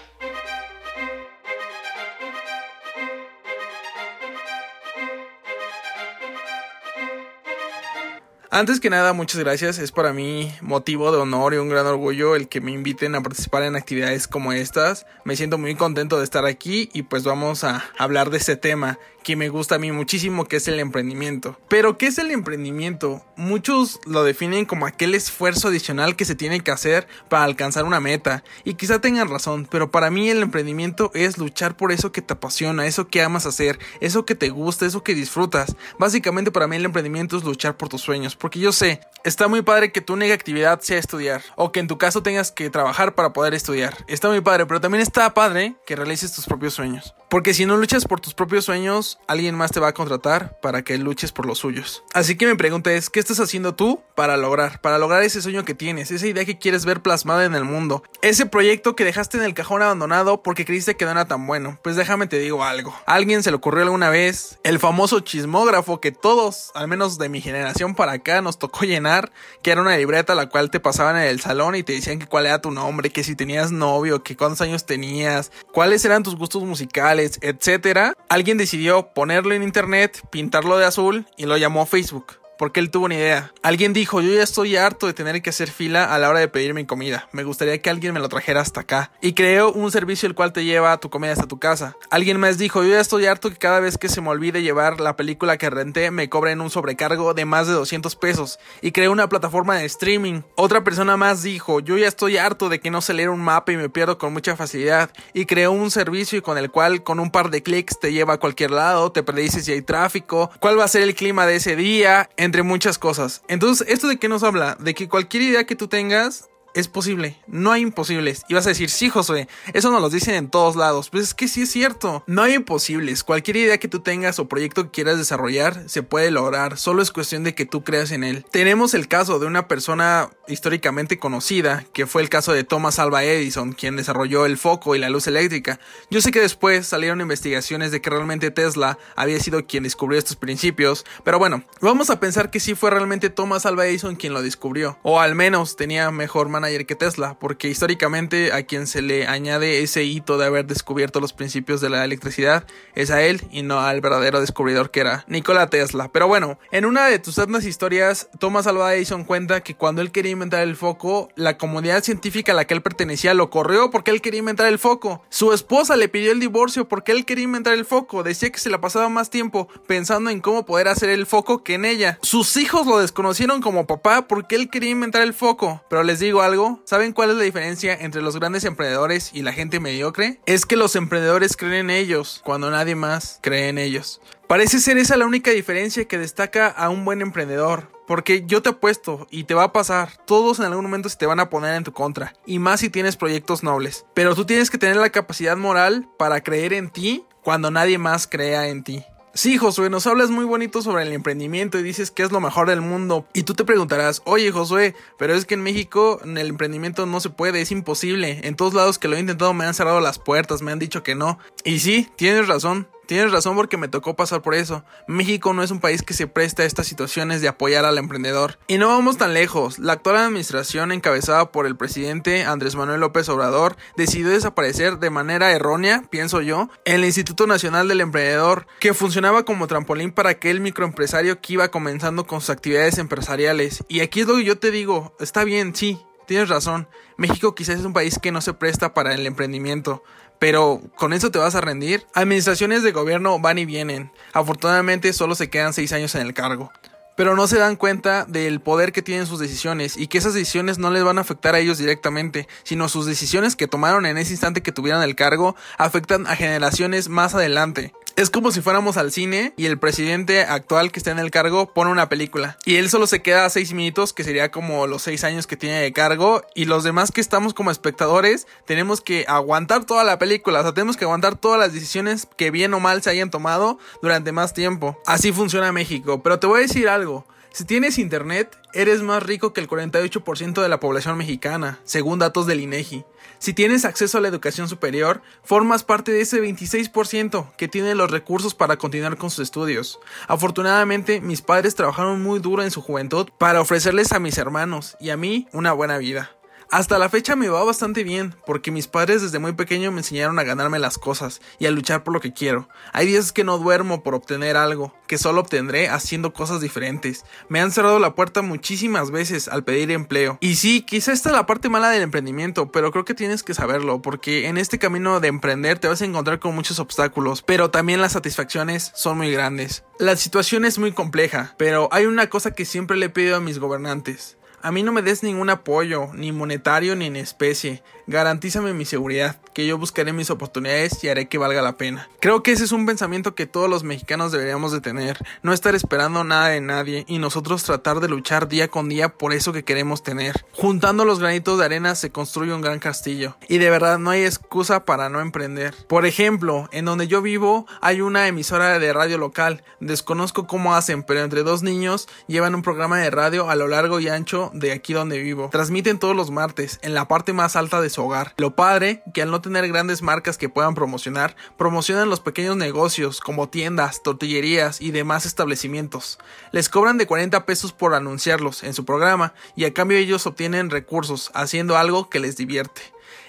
Antes 8.61 8.79
que 8.79 8.90
nada, 8.90 9.14
muchas 9.14 9.40
gracias. 9.40 9.79
Es 9.79 9.90
para 9.90 10.12
mí 10.12 10.55
motivo 10.61 11.11
de 11.12 11.16
honor 11.16 11.55
y 11.55 11.57
un 11.57 11.70
gran 11.70 11.87
orgullo 11.87 12.37
el 12.37 12.46
que 12.46 12.61
me 12.61 12.73
inviten 12.73 13.14
a 13.14 13.23
participar 13.23 13.62
en 13.62 13.75
actividades 13.75 14.29
como 14.29 14.53
estas. 14.53 15.07
Me 15.25 15.35
siento 15.35 15.57
muy 15.57 15.77
contento 15.77 16.18
de 16.18 16.25
estar 16.25 16.44
aquí 16.44 16.90
y 16.92 17.05
pues 17.05 17.25
vamos 17.25 17.64
a 17.64 17.83
hablar 17.96 18.29
de 18.29 18.37
este 18.37 18.57
tema 18.57 18.99
que 19.22 19.37
me 19.37 19.48
gusta 19.48 19.76
a 19.76 19.78
mí 19.78 19.92
muchísimo, 19.92 20.46
que 20.46 20.56
es 20.56 20.68
el 20.68 20.80
emprendimiento. 20.80 21.59
Pero, 21.68 21.98
¿qué 21.98 22.06
es 22.06 22.18
el 22.18 22.30
emprendimiento? 22.30 23.24
Muchos 23.37 24.00
lo 24.06 24.24
definen 24.24 24.66
como 24.66 24.87
aquel 24.87 25.14
esfuerzo 25.14 25.68
adicional 25.68 26.16
que 26.16 26.24
se 26.24 26.35
tiene 26.35 26.61
que 26.61 26.70
hacer 26.70 27.06
para 27.28 27.44
alcanzar 27.44 27.85
una 27.85 28.00
meta. 28.00 28.44
Y 28.64 28.74
quizá 28.74 29.00
tengan 29.00 29.28
razón, 29.28 29.66
pero 29.70 29.90
para 29.90 30.11
mí 30.11 30.28
el 30.28 30.42
emprendimiento 30.42 31.11
es 31.14 31.38
luchar 31.38 31.76
por 31.76 31.92
eso 31.92 32.12
que 32.12 32.22
te 32.22 32.35
apasiona, 32.35 32.87
eso 32.87 33.09
que 33.09 33.22
amas 33.22 33.46
hacer, 33.46 33.78
eso 34.00 34.24
que 34.24 34.35
te 34.35 34.48
gusta, 34.48 34.87
eso 34.87 35.02
que 35.02 35.14
disfrutas. 35.14 35.76
Básicamente 35.98 36.50
para 36.50 36.66
mí 36.66 36.76
el 36.76 36.85
emprendimiento 36.85 37.37
es 37.37 37.44
luchar 37.44 37.76
por 37.76 37.88
tus 37.88 38.00
sueños, 38.00 38.37
porque 38.37 38.59
yo 38.59 38.72
sé, 38.72 39.00
está 39.24 39.48
muy 39.48 39.62
padre 39.62 39.92
que 39.92 40.00
tu 40.00 40.14
única 40.14 40.35
actividad 40.35 40.80
sea 40.80 40.98
estudiar, 40.98 41.42
o 41.56 41.72
que 41.72 41.80
en 41.80 41.88
tu 41.88 41.98
caso 41.98 42.22
tengas 42.22 42.52
que 42.52 42.70
trabajar 42.70 43.14
para 43.14 43.33
poder 43.33 43.54
estudiar. 43.54 43.96
Está 44.06 44.28
muy 44.28 44.40
padre, 44.40 44.66
pero 44.66 44.80
también 44.80 45.02
está 45.02 45.33
padre 45.35 45.74
que 45.87 45.96
realices 45.96 46.33
tus 46.33 46.46
propios 46.46 46.74
sueños. 46.74 47.14
Porque 47.28 47.54
si 47.54 47.64
no 47.64 47.76
luchas 47.76 48.04
por 48.04 48.20
tus 48.20 48.35
propios 48.35 48.64
sueños, 48.64 49.10
alguien 49.27 49.55
más 49.55 49.73
te 49.73 49.81
va 49.81 49.88
a 49.88 49.94
contratar 49.94 50.59
para 50.61 50.83
que 50.83 50.99
luches 50.99 51.33
por 51.33 51.46
los 51.46 51.59
suyos. 51.59 52.03
Así 52.14 52.37
que 52.37 52.46
mi 52.46 52.55
pregunta 52.55 52.92
es, 52.92 53.11
¿qué 53.11 53.20
estás 53.20 53.40
haciendo 53.40 53.75
tú 53.75 54.03
para 54.14 54.37
lograr? 54.37 54.81
Para 54.81 54.99
lograr 54.99 55.23
ese 55.23 55.42
sueño 55.42 55.64
que 55.64 55.75
tienes, 55.75 56.11
esa 56.11 56.27
idea 56.27 56.44
que 56.44 56.59
quieres 56.59 56.85
ver 56.85 57.01
plasmada 57.03 57.44
en 57.44 57.55
el 57.55 57.64
mundo, 57.64 58.03
ese 58.23 58.46
proyecto 58.46 58.96
que 58.96 59.05
dejaste 59.05 59.38
en 59.38 59.44
el 59.44 59.55
cajón 59.55 59.83
abandonado 59.83 60.42
porque 60.42 60.64
creíste 60.64 60.96
que 60.96 61.05
no 61.05 61.12
era 61.12 61.27
tan 61.27 61.46
bueno. 61.46 61.79
Pues 61.83 61.96
déjame 61.96 62.27
te 62.27 62.38
digo 62.38 62.64
algo. 62.64 62.94
A 63.07 63.14
alguien 63.14 63.42
se 63.42 63.51
le 63.51 63.57
ocurrió 63.57 63.83
alguna 63.83 64.11
vez 64.11 64.59
el 64.64 64.79
famoso 64.79 65.20
chismógrafo 65.20 66.01
que 66.01 66.12
todos, 66.12 66.70
al 66.75 66.88
menos 66.88 67.18
de 67.18 67.29
mi 67.29 67.40
generación 67.40 67.94
para 67.94 68.12
acá, 68.12 68.42
nos 68.42 68.59
tocó 68.59 68.85
llenar, 68.85 69.33
que 69.62 69.70
era 69.70 69.81
una 69.81 69.96
libreta 69.96 70.35
la 70.35 70.49
cual 70.49 70.70
te 70.70 70.81
pasaban 70.81 71.16
en 71.16 71.25
el 71.25 71.40
salón 71.40 71.75
y 71.75 71.83
te 71.83 71.92
decían 71.92 72.18
que 72.18 72.27
cuál 72.27 72.46
era 72.46 72.61
tu 72.61 72.70
nombre, 72.70 73.11
que 73.11 73.25
si 73.25 73.35
tenías 73.35 73.73
novio, 73.73 74.23
que 74.23 74.37
cuántos 74.37 74.61
años 74.61 74.87
tenías, 74.87 75.51
cuáles 75.73 76.05
eran 76.05 76.23
tus 76.23 76.37
gustos 76.37 76.62
musicales, 76.62 77.38
etcétera, 77.42 78.14
alguien 78.29 78.59
decidió 78.59 78.99
ponerlo 79.08 79.54
en 79.54 79.62
internet, 79.62 80.20
pintarlo 80.30 80.78
de 80.78 80.86
azul 80.86 81.26
y 81.36 81.46
lo 81.46 81.56
llamó 81.56 81.86
Facebook 81.86 82.39
porque 82.61 82.79
él 82.79 82.90
tuvo 82.90 83.07
una 83.07 83.14
idea. 83.14 83.55
Alguien 83.62 83.94
dijo, 83.94 84.20
yo 84.20 84.35
ya 84.35 84.42
estoy 84.42 84.77
harto 84.77 85.07
de 85.07 85.14
tener 85.14 85.40
que 85.40 85.49
hacer 85.49 85.70
fila 85.70 86.14
a 86.14 86.18
la 86.18 86.29
hora 86.29 86.40
de 86.40 86.49
pedir 86.49 86.75
mi 86.75 86.85
comida. 86.85 87.27
Me 87.33 87.42
gustaría 87.42 87.81
que 87.81 87.88
alguien 87.88 88.12
me 88.12 88.20
lo 88.20 88.29
trajera 88.29 88.61
hasta 88.61 88.83
acá. 88.83 89.12
Y 89.23 89.33
creó 89.33 89.73
un 89.73 89.90
servicio 89.90 90.29
el 90.29 90.35
cual 90.35 90.53
te 90.53 90.66
lleva 90.66 91.01
tu 91.01 91.09
comida 91.09 91.33
hasta 91.33 91.49
tu 91.49 91.59
casa. 91.59 91.96
Alguien 92.11 92.38
más 92.38 92.59
dijo, 92.59 92.83
yo 92.83 92.90
ya 92.90 93.01
estoy 93.01 93.25
harto 93.25 93.49
que 93.49 93.57
cada 93.57 93.81
vez 93.81 93.96
que 93.96 94.11
se 94.11 94.20
me 94.20 94.29
olvide 94.29 94.61
llevar 94.61 95.01
la 95.01 95.16
película 95.16 95.57
que 95.57 95.70
renté 95.70 96.11
me 96.11 96.29
cobren 96.29 96.61
un 96.61 96.68
sobrecargo 96.68 97.33
de 97.33 97.46
más 97.46 97.66
de 97.66 97.73
200 97.73 98.14
pesos. 98.16 98.59
Y 98.83 98.92
creó 98.92 99.11
una 99.11 99.31
plataforma 99.31 99.77
de 99.79 99.87
streaming. 99.87 100.42
Otra 100.55 100.85
persona 100.85 101.16
más 101.16 101.42
dijo, 101.42 101.81
yo 101.81 101.96
ya 101.96 102.09
estoy 102.09 102.37
harto 102.37 102.68
de 102.68 102.79
que 102.79 102.90
no 102.90 103.01
se 103.01 103.14
lea 103.14 103.31
un 103.31 103.40
mapa 103.40 103.73
y 103.73 103.79
me 103.79 103.88
pierdo 103.88 104.18
con 104.18 104.35
mucha 104.35 104.55
facilidad. 104.55 105.11
Y 105.33 105.46
creó 105.46 105.73
un 105.73 105.90
servicio 105.90 106.42
con 106.42 106.59
el 106.59 106.70
cual 106.70 107.05
con 107.05 107.20
un 107.20 107.31
par 107.31 107.49
de 107.49 107.62
clics 107.62 107.99
te 107.99 108.12
lleva 108.12 108.35
a 108.35 108.38
cualquier 108.38 108.70
lado, 108.70 109.12
te 109.12 109.23
predice 109.23 109.62
si 109.62 109.73
hay 109.73 109.81
tráfico, 109.81 110.51
cuál 110.61 110.79
va 110.79 110.85
a 110.85 110.88
ser 110.88 111.01
el 111.01 111.14
clima 111.14 111.46
de 111.46 111.57
ese 111.57 111.75
día, 111.75 112.29
entre 112.50 112.64
muchas 112.64 112.98
cosas. 112.98 113.42
Entonces, 113.46 113.86
¿esto 113.88 114.08
de 114.08 114.18
qué 114.18 114.28
nos 114.28 114.42
habla? 114.42 114.76
De 114.80 114.92
que 114.92 115.08
cualquier 115.08 115.44
idea 115.44 115.66
que 115.66 115.76
tú 115.76 115.86
tengas 115.86 116.49
es 116.74 116.88
posible, 116.88 117.37
no 117.46 117.72
hay 117.72 117.83
imposibles. 117.83 118.42
Y 118.48 118.54
vas 118.54 118.66
a 118.66 118.70
decir, 118.70 118.90
sí, 118.90 119.09
Josué, 119.09 119.48
eso 119.72 119.90
nos 119.90 120.00
lo 120.00 120.11
dicen 120.11 120.35
en 120.35 120.50
todos 120.50 120.76
lados. 120.76 121.11
Pues 121.11 121.24
es 121.24 121.35
que 121.35 121.48
sí 121.48 121.62
es 121.62 121.70
cierto, 121.70 122.22
no 122.26 122.42
hay 122.42 122.54
imposibles. 122.54 123.24
Cualquier 123.24 123.56
idea 123.56 123.78
que 123.78 123.88
tú 123.88 124.00
tengas 124.00 124.38
o 124.38 124.48
proyecto 124.48 124.85
que 124.85 124.90
quieras 124.90 125.18
desarrollar 125.18 125.88
se 125.88 126.02
puede 126.02 126.30
lograr, 126.30 126.78
solo 126.78 127.02
es 127.02 127.11
cuestión 127.11 127.44
de 127.44 127.54
que 127.54 127.66
tú 127.66 127.83
creas 127.83 128.12
en 128.12 128.24
él. 128.24 128.44
Tenemos 128.50 128.94
el 128.94 129.09
caso 129.09 129.38
de 129.38 129.46
una 129.46 129.68
persona 129.68 130.30
históricamente 130.48 131.18
conocida, 131.18 131.85
que 131.92 132.06
fue 132.06 132.22
el 132.22 132.28
caso 132.28 132.52
de 132.52 132.64
Thomas 132.64 132.98
Alva 132.98 133.24
Edison, 133.24 133.72
quien 133.72 133.96
desarrolló 133.96 134.46
el 134.46 134.56
foco 134.56 134.94
y 134.94 134.98
la 134.98 135.11
luz 135.11 135.26
eléctrica. 135.26 135.80
Yo 136.11 136.20
sé 136.20 136.30
que 136.30 136.40
después 136.40 136.87
salieron 136.87 137.20
investigaciones 137.20 137.90
de 137.90 138.00
que 138.00 138.11
realmente 138.11 138.50
Tesla 138.50 138.98
había 139.16 139.40
sido 139.40 139.66
quien 139.66 139.83
descubrió 139.83 140.18
estos 140.18 140.37
principios, 140.37 141.04
pero 141.24 141.38
bueno, 141.38 141.64
vamos 141.80 142.11
a 142.11 142.20
pensar 142.20 142.50
que 142.50 142.61
sí 142.61 142.74
fue 142.74 142.90
realmente 142.90 143.30
Thomas 143.30 143.66
Alva 143.66 143.87
Edison 143.87 144.16
quien 144.16 144.33
lo 144.33 144.42
descubrió, 144.42 144.98
o 145.02 145.20
al 145.20 145.35
menos 145.35 145.76
tenía 145.76 146.11
mejor 146.11 146.48
manera 146.48 146.60
manager 146.61 146.87
que 146.87 146.94
Tesla, 146.94 147.38
porque 147.38 147.68
históricamente 147.68 148.53
a 148.53 148.64
quien 148.64 148.87
se 148.87 149.03
le 149.03 149.27
añade 149.27 149.83
ese 149.83 150.05
hito 150.05 150.38
de 150.38 150.46
haber 150.46 150.66
descubierto 150.66 151.20
los 151.20 151.33
principios 151.33 151.81
de 151.81 151.88
la 151.88 152.05
electricidad 152.05 152.66
es 152.94 153.11
a 153.11 153.23
él 153.23 153.42
y 153.51 153.62
no 153.62 153.81
al 153.81 154.01
verdadero 154.01 154.40
descubridor 154.40 154.90
que 154.90 155.01
era 155.01 155.25
Nikola 155.27 155.68
Tesla. 155.68 156.11
Pero 156.12 156.29
bueno, 156.29 156.59
en 156.70 156.85
una 156.85 157.07
de 157.07 157.18
tus 157.18 157.37
tantas 157.37 157.64
historias, 157.64 158.29
Thomas 158.38 158.66
Alva 158.66 158.94
Edison 158.94 159.25
cuenta 159.25 159.62
que 159.62 159.75
cuando 159.75 160.03
él 160.03 160.12
quería 160.12 160.33
inventar 160.33 160.61
el 160.62 160.77
foco, 160.77 161.29
la 161.37 161.57
comunidad 161.57 162.05
científica 162.05 162.53
a 162.53 162.55
la 162.55 162.66
que 162.66 162.75
él 162.75 162.83
pertenecía 162.83 163.35
lo 163.35 163.51
corrió 163.51 163.90
porque 163.90 164.11
él 164.11 164.20
quería 164.20 164.40
inventar 164.40 164.68
el 164.68 164.79
foco. 164.79 165.23
Su 165.31 165.53
esposa 165.53 165.96
le 165.96 166.09
pidió 166.09 166.33
el 166.33 166.40
divorcio 166.40 166.88
porque 166.88 167.12
él 167.12 167.25
quería 167.25 167.44
inventar 167.44 167.75
el 167.75 167.85
foco. 167.85 168.23
Decía 168.23 168.51
que 168.51 168.59
se 168.59 168.70
la 168.70 168.81
pasaba 168.81 169.09
más 169.09 169.31
tiempo 169.31 169.68
pensando 169.87 170.31
en 170.31 170.40
cómo 170.40 170.66
poder 170.66 170.88
hacer 170.88 171.11
el 171.11 171.27
foco 171.27 171.64
que 171.64 171.75
en 171.75 171.85
ella. 171.85 172.18
Sus 172.23 172.57
hijos 172.57 172.87
lo 172.87 172.99
desconocieron 172.99 173.61
como 173.61 173.87
papá 173.87 174.27
porque 174.29 174.57
él 174.57 174.70
quería 174.70 174.90
inventar 174.90 175.23
el 175.23 175.35
foco. 175.35 175.83
Pero 175.88 176.03
les 176.03 176.20
digo 176.20 176.42
¿saben 176.84 177.12
cuál 177.12 177.30
es 177.30 177.36
la 177.36 177.42
diferencia 177.42 177.94
entre 177.94 178.22
los 178.22 178.36
grandes 178.36 178.64
emprendedores 178.64 179.30
y 179.32 179.42
la 179.42 179.52
gente 179.52 179.80
mediocre? 179.80 180.40
Es 180.46 180.66
que 180.66 180.76
los 180.76 180.96
emprendedores 180.96 181.56
creen 181.56 181.74
en 181.74 181.90
ellos 181.90 182.40
cuando 182.44 182.70
nadie 182.70 182.94
más 182.94 183.38
cree 183.42 183.68
en 183.68 183.78
ellos. 183.78 184.20
Parece 184.48 184.80
ser 184.80 184.98
esa 184.98 185.16
la 185.16 185.26
única 185.26 185.52
diferencia 185.52 186.06
que 186.06 186.18
destaca 186.18 186.66
a 186.66 186.88
un 186.88 187.04
buen 187.04 187.22
emprendedor. 187.22 187.88
Porque 188.06 188.42
yo 188.44 188.60
te 188.60 188.70
apuesto 188.70 189.28
y 189.30 189.44
te 189.44 189.54
va 189.54 189.62
a 189.62 189.72
pasar, 189.72 190.10
todos 190.26 190.58
en 190.58 190.64
algún 190.64 190.84
momento 190.84 191.08
se 191.08 191.16
te 191.16 191.26
van 191.26 191.38
a 191.38 191.48
poner 191.48 191.76
en 191.76 191.84
tu 191.84 191.92
contra, 191.92 192.34
y 192.44 192.58
más 192.58 192.80
si 192.80 192.90
tienes 192.90 193.16
proyectos 193.16 193.62
nobles. 193.62 194.04
Pero 194.14 194.34
tú 194.34 194.44
tienes 194.44 194.68
que 194.68 194.78
tener 194.78 194.96
la 194.96 195.10
capacidad 195.10 195.56
moral 195.56 196.08
para 196.18 196.40
creer 196.40 196.72
en 196.72 196.90
ti 196.90 197.24
cuando 197.44 197.70
nadie 197.70 197.98
más 197.98 198.26
crea 198.26 198.66
en 198.66 198.82
ti. 198.82 199.04
Sí, 199.32 199.58
Josué, 199.58 199.90
nos 199.90 200.08
hablas 200.08 200.30
muy 200.30 200.44
bonito 200.44 200.82
sobre 200.82 201.04
el 201.04 201.12
emprendimiento 201.12 201.78
y 201.78 201.84
dices 201.84 202.10
que 202.10 202.24
es 202.24 202.32
lo 202.32 202.40
mejor 202.40 202.68
del 202.68 202.80
mundo. 202.80 203.26
Y 203.32 203.44
tú 203.44 203.54
te 203.54 203.64
preguntarás, 203.64 204.22
oye 204.24 204.50
Josué, 204.50 204.96
pero 205.18 205.34
es 205.34 205.44
que 205.44 205.54
en 205.54 205.62
México 205.62 206.20
el 206.24 206.48
emprendimiento 206.48 207.06
no 207.06 207.20
se 207.20 207.30
puede, 207.30 207.60
es 207.60 207.70
imposible. 207.70 208.40
En 208.42 208.56
todos 208.56 208.74
lados 208.74 208.98
que 208.98 209.06
lo 209.06 209.16
he 209.16 209.20
intentado 209.20 209.54
me 209.54 209.64
han 209.64 209.74
cerrado 209.74 210.00
las 210.00 210.18
puertas, 210.18 210.62
me 210.62 210.72
han 210.72 210.80
dicho 210.80 211.04
que 211.04 211.14
no. 211.14 211.38
Y 211.64 211.78
sí, 211.78 212.08
tienes 212.16 212.48
razón. 212.48 212.88
Tienes 213.11 213.33
razón 213.33 213.57
porque 213.57 213.77
me 213.77 213.88
tocó 213.88 214.14
pasar 214.14 214.40
por 214.40 214.55
eso. 214.55 214.85
México 215.09 215.53
no 215.53 215.64
es 215.64 215.73
un 215.73 215.81
país 215.81 216.03
que 216.03 216.14
se 216.14 216.29
presta 216.29 216.62
a 216.62 216.66
estas 216.66 216.87
situaciones 216.87 217.40
de 217.40 217.49
apoyar 217.49 217.85
al 217.85 217.99
emprendedor. 217.99 218.61
Y 218.68 218.79
no 218.79 218.87
vamos 218.87 219.18
tan 219.18 219.35
lejos. 219.35 219.81
La 219.81 219.94
actual 219.94 220.18
administración 220.18 220.92
encabezada 220.92 221.51
por 221.51 221.66
el 221.66 221.77
presidente 221.77 222.44
Andrés 222.44 222.77
Manuel 222.77 223.01
López 223.01 223.29
Obrador 223.29 223.77
decidió 223.96 224.29
desaparecer 224.29 225.01
de 225.01 225.11
manera 225.11 225.51
errónea, 225.51 226.05
pienso 226.09 226.40
yo, 226.40 226.70
el 226.85 227.05
Instituto 227.05 227.49
Nacional 227.49 227.88
del 227.88 228.01
Emprendedor, 228.01 228.68
que 228.79 228.94
funcionaba 228.94 229.44
como 229.44 229.66
trampolín 229.66 230.12
para 230.12 230.31
aquel 230.31 230.61
microempresario 230.61 231.40
que 231.40 231.55
iba 231.55 231.73
comenzando 231.73 232.29
con 232.29 232.40
sus 232.40 232.51
actividades 232.51 232.99
empresariales. 232.99 233.83
Y 233.88 234.03
aquí 234.03 234.20
es 234.20 234.29
lo 234.29 234.37
que 234.37 234.44
yo 234.44 234.57
te 234.61 234.70
digo, 234.70 235.16
está 235.18 235.42
bien, 235.42 235.75
sí, 235.75 236.01
tienes 236.29 236.49
razón. 236.49 236.87
México 237.16 237.57
quizás 237.57 237.81
es 237.81 237.85
un 237.85 237.92
país 237.92 238.20
que 238.20 238.31
no 238.31 238.40
se 238.40 238.55
presta 238.55 238.94
para 238.94 239.12
el 239.14 239.27
emprendimiento, 239.27 240.05
pero 240.40 240.81
¿con 240.96 241.12
eso 241.12 241.31
te 241.31 241.38
vas 241.38 241.55
a 241.55 241.61
rendir? 241.61 242.07
Administraciones 242.14 242.83
de 242.83 242.92
gobierno 242.92 243.38
van 243.38 243.59
y 243.59 243.66
vienen. 243.66 244.11
Afortunadamente 244.33 245.12
solo 245.12 245.37
se 245.37 245.50
quedan 245.50 245.74
seis 245.74 245.92
años 245.92 246.14
en 246.16 246.22
el 246.22 246.35
cargo. 246.35 246.72
Pero 247.14 247.37
no 247.37 247.46
se 247.46 247.59
dan 247.59 247.76
cuenta 247.76 248.24
del 248.24 248.61
poder 248.61 248.92
que 248.92 249.03
tienen 249.03 249.26
sus 249.26 249.38
decisiones 249.38 249.98
y 249.98 250.07
que 250.07 250.16
esas 250.16 250.33
decisiones 250.33 250.79
no 250.79 250.90
les 250.90 251.05
van 251.05 251.18
a 251.18 251.20
afectar 251.20 251.55
a 251.55 251.59
ellos 251.59 251.76
directamente, 251.76 252.48
sino 252.62 252.88
sus 252.88 253.05
decisiones 253.05 253.55
que 253.55 253.68
tomaron 253.68 254.07
en 254.07 254.16
ese 254.16 254.33
instante 254.33 254.62
que 254.62 254.72
tuvieron 254.72 255.03
el 255.03 255.14
cargo 255.14 255.55
afectan 255.76 256.26
a 256.26 256.35
generaciones 256.37 257.11
más 257.11 257.35
adelante. 257.35 257.92
Es 258.20 258.28
como 258.28 258.52
si 258.52 258.61
fuéramos 258.61 258.98
al 258.98 259.12
cine 259.12 259.54
y 259.56 259.64
el 259.64 259.78
presidente 259.78 260.42
actual 260.42 260.92
que 260.92 260.98
está 260.98 261.11
en 261.11 261.18
el 261.18 261.30
cargo 261.30 261.72
pone 261.72 261.90
una 261.90 262.11
película 262.11 262.59
y 262.66 262.76
él 262.76 262.90
solo 262.90 263.06
se 263.06 263.22
queda 263.22 263.48
seis 263.48 263.72
minutos, 263.72 264.12
que 264.12 264.24
sería 264.24 264.50
como 264.50 264.87
los 264.87 265.00
seis 265.00 265.24
años 265.24 265.46
que 265.46 265.56
tiene 265.56 265.80
de 265.80 265.94
cargo, 265.94 266.42
y 266.54 266.66
los 266.66 266.85
demás 266.85 267.12
que 267.12 267.22
estamos 267.22 267.54
como 267.54 267.70
espectadores 267.70 268.46
tenemos 268.66 269.00
que 269.00 269.24
aguantar 269.26 269.87
toda 269.87 270.04
la 270.04 270.18
película, 270.18 270.61
o 270.61 270.62
sea, 270.62 270.74
tenemos 270.74 270.98
que 270.98 271.06
aguantar 271.06 271.37
todas 271.37 271.59
las 271.59 271.72
decisiones 271.72 272.28
que 272.37 272.50
bien 272.50 272.74
o 272.74 272.78
mal 272.78 273.02
se 273.02 273.09
hayan 273.09 273.30
tomado 273.30 273.78
durante 274.02 274.33
más 274.33 274.52
tiempo. 274.52 275.00
Así 275.06 275.33
funciona 275.33 275.72
México, 275.72 276.22
pero 276.22 276.38
te 276.38 276.46
voy 276.46 276.59
a 276.59 276.66
decir 276.66 276.90
algo. 276.90 277.24
Si 277.54 277.64
tienes 277.64 277.98
internet, 277.98 278.56
eres 278.74 279.00
más 279.02 279.22
rico 279.22 279.54
que 279.54 279.61
el 279.61 279.68
48% 279.68 280.61
de 280.61 280.68
la 280.68 280.78
población 280.78 281.16
mexicana, 281.16 281.80
según 281.85 282.18
datos 282.18 282.46
del 282.46 282.61
INEGI. 282.61 283.04
Si 283.40 283.55
tienes 283.55 283.87
acceso 283.87 284.18
a 284.18 284.20
la 284.20 284.29
educación 284.29 284.68
superior, 284.68 285.22
formas 285.42 285.83
parte 285.83 286.12
de 286.12 286.20
ese 286.20 286.42
26% 286.42 287.53
que 287.57 287.68
tiene 287.68 287.94
los 287.94 288.11
recursos 288.11 288.55
para 288.55 288.76
continuar 288.76 289.16
con 289.16 289.31
sus 289.31 289.44
estudios. 289.44 289.98
Afortunadamente, 290.29 291.22
mis 291.22 291.40
padres 291.40 291.74
trabajaron 291.74 292.22
muy 292.22 292.38
duro 292.38 292.62
en 292.62 292.70
su 292.70 292.83
juventud 292.83 293.31
para 293.38 293.62
ofrecerles 293.62 294.12
a 294.12 294.18
mis 294.18 294.37
hermanos 294.37 294.98
y 295.00 295.09
a 295.09 295.16
mí 295.16 295.48
una 295.53 295.72
buena 295.72 295.96
vida. 295.96 296.31
Hasta 296.70 297.00
la 297.00 297.09
fecha 297.09 297.35
me 297.35 297.48
va 297.48 297.64
bastante 297.64 298.04
bien, 298.04 298.37
porque 298.46 298.70
mis 298.70 298.87
padres 298.87 299.22
desde 299.22 299.40
muy 299.40 299.54
pequeño 299.54 299.90
me 299.90 299.98
enseñaron 299.98 300.38
a 300.38 300.44
ganarme 300.44 300.78
las 300.78 300.98
cosas 300.98 301.40
y 301.59 301.66
a 301.66 301.72
luchar 301.72 302.04
por 302.04 302.14
lo 302.14 302.20
que 302.20 302.33
quiero. 302.33 302.68
Hay 302.92 303.09
días 303.09 303.33
que 303.33 303.42
no 303.42 303.59
duermo 303.59 304.04
por 304.04 304.14
obtener 304.14 304.56
algo, 304.56 304.94
que 305.09 305.18
solo 305.18 305.40
obtendré 305.40 305.88
haciendo 305.88 306.33
cosas 306.33 306.61
diferentes. 306.61 307.24
Me 307.48 307.61
han 307.61 307.72
cerrado 307.72 307.98
la 307.98 308.14
puerta 308.14 308.42
muchísimas 308.42 309.11
veces 309.11 309.48
al 309.48 309.64
pedir 309.64 309.90
empleo. 309.90 310.38
Y 310.40 310.54
sí, 310.54 310.83
quizá 310.83 311.11
esta 311.11 311.30
es 311.30 311.35
la 311.35 311.44
parte 311.44 311.68
mala 311.68 311.90
del 311.90 312.02
emprendimiento, 312.02 312.70
pero 312.70 312.92
creo 312.92 313.04
que 313.04 313.14
tienes 313.14 313.42
que 313.42 313.52
saberlo, 313.52 314.00
porque 314.00 314.46
en 314.46 314.56
este 314.56 314.78
camino 314.78 315.18
de 315.18 315.26
emprender 315.26 315.80
te 315.80 315.88
vas 315.88 316.02
a 316.02 316.04
encontrar 316.04 316.38
con 316.38 316.54
muchos 316.54 316.78
obstáculos, 316.78 317.42
pero 317.42 317.72
también 317.72 318.00
las 318.00 318.12
satisfacciones 318.12 318.92
son 318.94 319.18
muy 319.18 319.33
grandes. 319.33 319.83
La 319.98 320.14
situación 320.14 320.64
es 320.64 320.78
muy 320.78 320.92
compleja, 320.92 321.52
pero 321.59 321.88
hay 321.90 322.06
una 322.06 322.28
cosa 322.28 322.52
que 322.52 322.64
siempre 322.64 322.96
le 322.96 323.06
he 323.06 323.11
pedido 323.11 323.35
a 323.35 323.40
mis 323.40 323.59
gobernantes. 323.59 324.37
A 324.62 324.73
mí 324.73 324.83
no 324.83 324.92
me 324.92 325.01
des 325.01 325.23
ningún 325.23 325.49
apoyo, 325.49 326.09
ni 326.12 326.33
monetario 326.33 326.94
ni 326.94 327.07
en 327.07 327.16
especie. 327.16 327.83
Garantízame 328.07 328.75
mi 328.75 328.85
seguridad, 328.85 329.40
que 329.55 329.66
yo 329.66 329.79
buscaré 329.79 330.12
mis 330.12 330.31
oportunidades 330.31 331.03
y 331.03 331.09
haré 331.09 331.29
que 331.29 331.38
valga 331.38 331.62
la 331.62 331.77
pena. 331.77 332.09
Creo 332.20 332.42
que 332.42 332.53
ese 332.53 332.64
es 332.64 332.73
un 332.73 332.85
pensamiento 332.85 333.35
que 333.35 333.46
todos 333.46 333.70
los 333.70 333.85
mexicanos 333.85 334.33
deberíamos 334.33 334.73
de 334.73 334.81
tener, 334.81 335.16
no 335.42 335.53
estar 335.53 335.75
esperando 335.75 336.25
nada 336.25 336.49
de 336.49 336.61
nadie 336.61 337.05
y 337.09 337.18
nosotros 337.18 337.62
tratar 337.62 338.01
de 338.01 338.09
luchar 338.09 338.49
día 338.49 338.68
con 338.68 338.88
día 338.88 339.11
por 339.11 339.33
eso 339.33 339.53
que 339.53 339.62
queremos 339.62 340.03
tener. 340.03 340.44
Juntando 340.53 341.05
los 341.05 341.20
granitos 341.20 341.59
de 341.59 341.64
arena 341.64 341.94
se 341.94 342.11
construye 342.11 342.53
un 342.53 342.61
gran 342.61 342.81
castillo 342.81 343.37
y 343.49 343.59
de 343.59 343.70
verdad 343.70 343.99
no 343.99 344.11
hay 344.11 344.25
excusa 344.25 344.85
para 344.85 345.09
no 345.09 345.20
emprender. 345.20 345.75
Por 345.87 346.05
ejemplo, 346.05 346.68
en 346.73 346.85
donde 346.85 347.09
yo 347.09 347.23
vivo 347.23 347.66
hay 347.81 348.01
una 348.01 348.27
emisora 348.27 348.79
de 348.79 348.92
radio 348.92 349.16
local, 349.16 349.62
desconozco 349.79 350.46
cómo 350.46 350.75
hacen, 350.75 351.03
pero 351.03 351.20
entre 351.20 351.44
dos 351.44 351.62
niños 351.62 352.09
llevan 352.27 352.55
un 352.55 352.62
programa 352.62 352.99
de 352.99 353.11
radio 353.11 353.49
a 353.49 353.55
lo 353.55 353.68
largo 353.68 354.01
y 354.01 354.09
ancho 354.09 354.49
de 354.52 354.72
aquí 354.72 354.92
donde 354.92 355.18
vivo. 355.18 355.48
Transmiten 355.50 355.98
todos 355.98 356.16
los 356.16 356.30
martes, 356.30 356.78
en 356.82 356.94
la 356.94 357.08
parte 357.08 357.32
más 357.32 357.56
alta 357.56 357.80
de 357.80 357.90
su 357.90 358.02
hogar. 358.02 358.34
Lo 358.36 358.54
padre, 358.54 359.02
que 359.14 359.22
al 359.22 359.30
no 359.30 359.40
tener 359.40 359.68
grandes 359.68 360.02
marcas 360.02 360.38
que 360.38 360.48
puedan 360.48 360.74
promocionar, 360.74 361.36
promocionan 361.56 362.08
los 362.08 362.20
pequeños 362.20 362.56
negocios 362.56 363.20
como 363.20 363.48
tiendas, 363.48 364.02
tortillerías 364.02 364.80
y 364.80 364.90
demás 364.90 365.26
establecimientos. 365.26 366.18
Les 366.52 366.68
cobran 366.68 366.98
de 366.98 367.06
40 367.06 367.46
pesos 367.46 367.72
por 367.72 367.94
anunciarlos 367.94 368.62
en 368.62 368.74
su 368.74 368.84
programa 368.84 369.34
y 369.56 369.64
a 369.64 369.74
cambio 369.74 369.98
ellos 369.98 370.26
obtienen 370.26 370.70
recursos 370.70 371.30
haciendo 371.34 371.76
algo 371.76 372.08
que 372.08 372.20
les 372.20 372.36
divierte. 372.36 372.82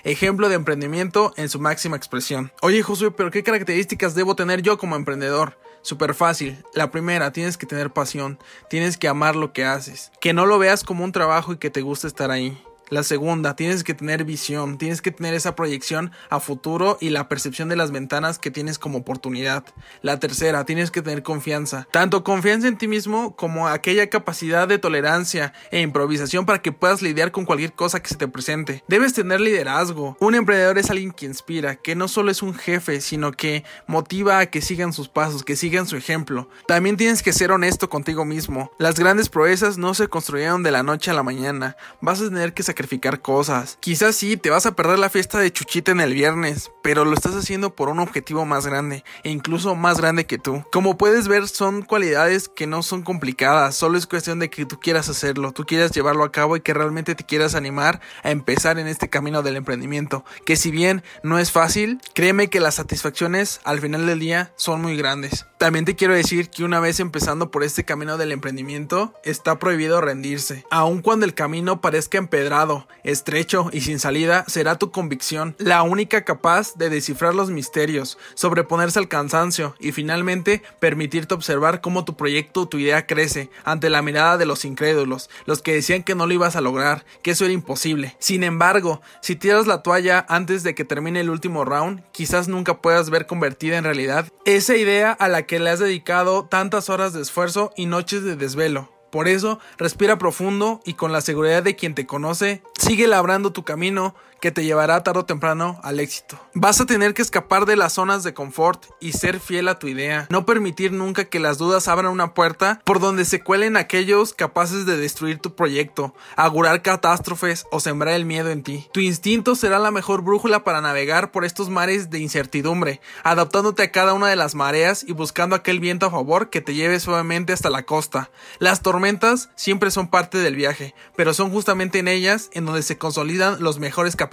Ejemplo 0.03 0.49
de 0.49 0.55
emprendimiento 0.55 1.33
en 1.37 1.49
su 1.49 1.59
máxima 1.59 1.95
expresión. 1.95 2.51
Oye 2.61 2.81
Josué, 2.81 3.11
pero 3.11 3.29
¿qué 3.29 3.43
características 3.43 4.15
debo 4.15 4.35
tener 4.35 4.61
yo 4.61 4.77
como 4.77 4.95
emprendedor? 4.95 5.57
Súper 5.81 6.13
fácil. 6.13 6.63
La 6.73 6.91
primera, 6.91 7.31
tienes 7.31 7.57
que 7.57 7.65
tener 7.65 7.91
pasión, 7.91 8.39
tienes 8.69 8.97
que 8.97 9.07
amar 9.07 9.35
lo 9.35 9.51
que 9.51 9.65
haces, 9.65 10.11
que 10.21 10.33
no 10.33 10.45
lo 10.45 10.59
veas 10.59 10.83
como 10.83 11.03
un 11.03 11.11
trabajo 11.11 11.53
y 11.53 11.57
que 11.57 11.69
te 11.69 11.81
guste 11.81 12.07
estar 12.07 12.31
ahí. 12.31 12.61
La 12.91 13.03
segunda, 13.03 13.55
tienes 13.55 13.85
que 13.85 13.93
tener 13.93 14.25
visión, 14.25 14.77
tienes 14.77 15.01
que 15.01 15.11
tener 15.11 15.33
esa 15.33 15.55
proyección 15.55 16.11
a 16.29 16.41
futuro 16.41 16.97
y 16.99 17.09
la 17.09 17.29
percepción 17.29 17.69
de 17.69 17.77
las 17.77 17.91
ventanas 17.91 18.37
que 18.37 18.51
tienes 18.51 18.77
como 18.77 18.97
oportunidad. 18.97 19.63
La 20.01 20.19
tercera, 20.19 20.65
tienes 20.65 20.91
que 20.91 21.01
tener 21.01 21.23
confianza, 21.23 21.87
tanto 21.93 22.25
confianza 22.25 22.67
en 22.67 22.77
ti 22.77 22.89
mismo 22.89 23.37
como 23.37 23.69
aquella 23.69 24.09
capacidad 24.09 24.67
de 24.67 24.77
tolerancia 24.77 25.53
e 25.71 25.79
improvisación 25.79 26.45
para 26.45 26.61
que 26.61 26.73
puedas 26.73 27.01
lidiar 27.01 27.31
con 27.31 27.45
cualquier 27.45 27.71
cosa 27.71 28.01
que 28.01 28.09
se 28.09 28.17
te 28.17 28.27
presente. 28.27 28.83
Debes 28.89 29.13
tener 29.13 29.39
liderazgo. 29.39 30.17
Un 30.19 30.35
emprendedor 30.35 30.77
es 30.77 30.89
alguien 30.89 31.13
que 31.13 31.27
inspira, 31.27 31.77
que 31.77 31.95
no 31.95 32.09
solo 32.09 32.29
es 32.29 32.41
un 32.41 32.53
jefe, 32.53 32.99
sino 32.99 33.31
que 33.31 33.63
motiva 33.87 34.39
a 34.39 34.47
que 34.47 34.61
sigan 34.61 34.91
sus 34.91 35.07
pasos, 35.07 35.45
que 35.45 35.55
sigan 35.55 35.87
su 35.87 35.95
ejemplo. 35.95 36.49
También 36.67 36.97
tienes 36.97 37.23
que 37.23 37.31
ser 37.31 37.53
honesto 37.53 37.89
contigo 37.89 38.25
mismo. 38.25 38.69
Las 38.79 38.99
grandes 38.99 39.29
proezas 39.29 39.77
no 39.77 39.93
se 39.93 40.09
construyeron 40.09 40.61
de 40.61 40.71
la 40.71 40.83
noche 40.83 41.09
a 41.09 41.13
la 41.13 41.23
mañana. 41.23 41.77
Vas 42.01 42.19
a 42.19 42.25
tener 42.25 42.53
que 42.53 42.63
sacar 42.63 42.80
sacrificar 42.81 43.21
cosas. 43.21 43.77
Quizás 43.79 44.15
sí, 44.15 44.37
te 44.37 44.49
vas 44.49 44.65
a 44.65 44.75
perder 44.75 44.97
la 44.97 45.11
fiesta 45.11 45.37
de 45.37 45.53
Chuchita 45.53 45.91
en 45.91 46.01
el 46.01 46.15
viernes, 46.15 46.71
pero 46.81 47.05
lo 47.05 47.13
estás 47.13 47.35
haciendo 47.35 47.75
por 47.75 47.89
un 47.89 47.99
objetivo 47.99 48.43
más 48.43 48.65
grande, 48.65 49.03
e 49.23 49.29
incluso 49.29 49.75
más 49.75 49.99
grande 49.99 50.25
que 50.25 50.39
tú. 50.39 50.63
Como 50.71 50.97
puedes 50.97 51.27
ver, 51.27 51.47
son 51.47 51.83
cualidades 51.83 52.49
que 52.49 52.65
no 52.65 52.81
son 52.81 53.03
complicadas, 53.03 53.75
solo 53.75 53.99
es 53.99 54.07
cuestión 54.07 54.39
de 54.39 54.49
que 54.49 54.65
tú 54.65 54.79
quieras 54.79 55.09
hacerlo, 55.09 55.51
tú 55.51 55.65
quieras 55.65 55.91
llevarlo 55.91 56.23
a 56.23 56.31
cabo 56.31 56.55
y 56.55 56.61
que 56.61 56.73
realmente 56.73 57.13
te 57.13 57.23
quieras 57.23 57.53
animar 57.53 58.01
a 58.23 58.31
empezar 58.31 58.79
en 58.79 58.87
este 58.87 59.09
camino 59.09 59.43
del 59.43 59.57
emprendimiento, 59.57 60.25
que 60.43 60.55
si 60.55 60.71
bien 60.71 61.03
no 61.21 61.37
es 61.37 61.51
fácil, 61.51 62.01
créeme 62.15 62.47
que 62.47 62.59
las 62.59 62.75
satisfacciones 62.75 63.61
al 63.63 63.79
final 63.79 64.07
del 64.07 64.19
día 64.19 64.53
son 64.55 64.81
muy 64.81 64.97
grandes. 64.97 65.45
También 65.59 65.85
te 65.85 65.95
quiero 65.95 66.15
decir 66.15 66.49
que 66.49 66.63
una 66.63 66.79
vez 66.79 66.99
empezando 66.99 67.51
por 67.51 67.63
este 67.63 67.85
camino 67.85 68.17
del 68.17 68.31
emprendimiento, 68.31 69.13
está 69.23 69.59
prohibido 69.59 70.01
rendirse, 70.01 70.65
aun 70.71 71.03
cuando 71.03 71.27
el 71.27 71.35
camino 71.35 71.79
parezca 71.79 72.17
empedrado 72.17 72.70
estrecho 73.03 73.69
y 73.71 73.81
sin 73.81 73.99
salida 73.99 74.45
será 74.47 74.77
tu 74.77 74.91
convicción, 74.91 75.55
la 75.57 75.83
única 75.83 76.23
capaz 76.23 76.75
de 76.75 76.89
descifrar 76.89 77.33
los 77.33 77.49
misterios, 77.49 78.17
sobreponerse 78.35 78.99
al 78.99 79.07
cansancio 79.07 79.75
y 79.79 79.91
finalmente 79.91 80.61
permitirte 80.79 81.33
observar 81.33 81.81
cómo 81.81 82.05
tu 82.05 82.15
proyecto 82.15 82.61
o 82.61 82.67
tu 82.67 82.77
idea 82.77 83.05
crece 83.05 83.49
ante 83.63 83.89
la 83.89 84.01
mirada 84.01 84.37
de 84.37 84.45
los 84.45 84.65
incrédulos, 84.65 85.29
los 85.45 85.61
que 85.61 85.73
decían 85.73 86.03
que 86.03 86.15
no 86.15 86.27
lo 86.27 86.33
ibas 86.33 86.55
a 86.55 86.61
lograr, 86.61 87.05
que 87.21 87.31
eso 87.31 87.45
era 87.45 87.53
imposible. 87.53 88.15
Sin 88.19 88.43
embargo, 88.43 89.01
si 89.21 89.35
tiras 89.35 89.67
la 89.67 89.81
toalla 89.83 90.25
antes 90.29 90.63
de 90.63 90.75
que 90.75 90.85
termine 90.85 91.21
el 91.21 91.29
último 91.29 91.65
round, 91.65 92.03
quizás 92.11 92.47
nunca 92.47 92.81
puedas 92.81 93.09
ver 93.09 93.25
convertida 93.25 93.77
en 93.77 93.83
realidad 93.83 94.27
esa 94.45 94.75
idea 94.75 95.11
a 95.11 95.27
la 95.27 95.43
que 95.43 95.59
le 95.59 95.69
has 95.69 95.79
dedicado 95.79 96.45
tantas 96.45 96.89
horas 96.89 97.13
de 97.13 97.21
esfuerzo 97.21 97.71
y 97.75 97.85
noches 97.85 98.23
de 98.23 98.35
desvelo. 98.35 99.00
Por 99.11 99.27
eso, 99.27 99.59
respira 99.77 100.17
profundo 100.17 100.81
y 100.85 100.93
con 100.93 101.11
la 101.11 101.21
seguridad 101.21 101.61
de 101.61 101.75
quien 101.75 101.93
te 101.93 102.07
conoce, 102.07 102.63
sigue 102.79 103.07
labrando 103.07 103.51
tu 103.51 103.63
camino 103.63 104.15
que 104.41 104.51
te 104.51 104.65
llevará 104.65 105.03
tarde 105.03 105.19
o 105.19 105.25
temprano 105.25 105.79
al 105.83 105.99
éxito. 105.99 106.37
Vas 106.55 106.81
a 106.81 106.87
tener 106.87 107.13
que 107.13 107.21
escapar 107.21 107.65
de 107.65 107.75
las 107.75 107.93
zonas 107.93 108.23
de 108.23 108.33
confort 108.33 108.85
y 108.99 109.13
ser 109.13 109.39
fiel 109.39 109.67
a 109.67 109.77
tu 109.77 109.87
idea. 109.87 110.25
No 110.31 110.45
permitir 110.47 110.91
nunca 110.91 111.25
que 111.25 111.39
las 111.39 111.59
dudas 111.59 111.87
abran 111.87 112.11
una 112.11 112.33
puerta 112.33 112.81
por 112.83 112.99
donde 112.99 113.23
se 113.23 113.43
cuelen 113.43 113.77
aquellos 113.77 114.33
capaces 114.33 114.85
de 114.87 114.97
destruir 114.97 115.37
tu 115.37 115.55
proyecto, 115.55 116.15
augurar 116.35 116.81
catástrofes 116.81 117.65
o 117.71 117.79
sembrar 117.79 118.15
el 118.15 118.25
miedo 118.25 118.49
en 118.49 118.63
ti. 118.63 118.89
Tu 118.91 118.99
instinto 118.99 119.53
será 119.55 119.77
la 119.77 119.91
mejor 119.91 120.23
brújula 120.23 120.63
para 120.63 120.81
navegar 120.81 121.31
por 121.31 121.45
estos 121.45 121.69
mares 121.69 122.09
de 122.09 122.19
incertidumbre, 122.19 122.99
adaptándote 123.23 123.83
a 123.83 123.91
cada 123.91 124.13
una 124.13 124.27
de 124.27 124.35
las 124.35 124.55
mareas 124.55 125.05
y 125.07 125.13
buscando 125.13 125.55
aquel 125.55 125.79
viento 125.79 126.07
a 126.07 126.11
favor 126.11 126.49
que 126.49 126.61
te 126.61 126.73
lleve 126.73 126.99
suavemente 126.99 127.53
hasta 127.53 127.69
la 127.69 127.83
costa. 127.83 128.31
Las 128.57 128.81
tormentas 128.81 129.49
siempre 129.55 129.91
son 129.91 130.07
parte 130.07 130.39
del 130.39 130.55
viaje, 130.55 130.95
pero 131.15 131.35
son 131.35 131.51
justamente 131.51 131.99
en 131.99 132.07
ellas 132.07 132.49
en 132.53 132.65
donde 132.65 132.81
se 132.81 132.97
consolidan 132.97 133.57
los 133.61 133.77
mejores 133.77 134.15
capítulos 134.15 134.30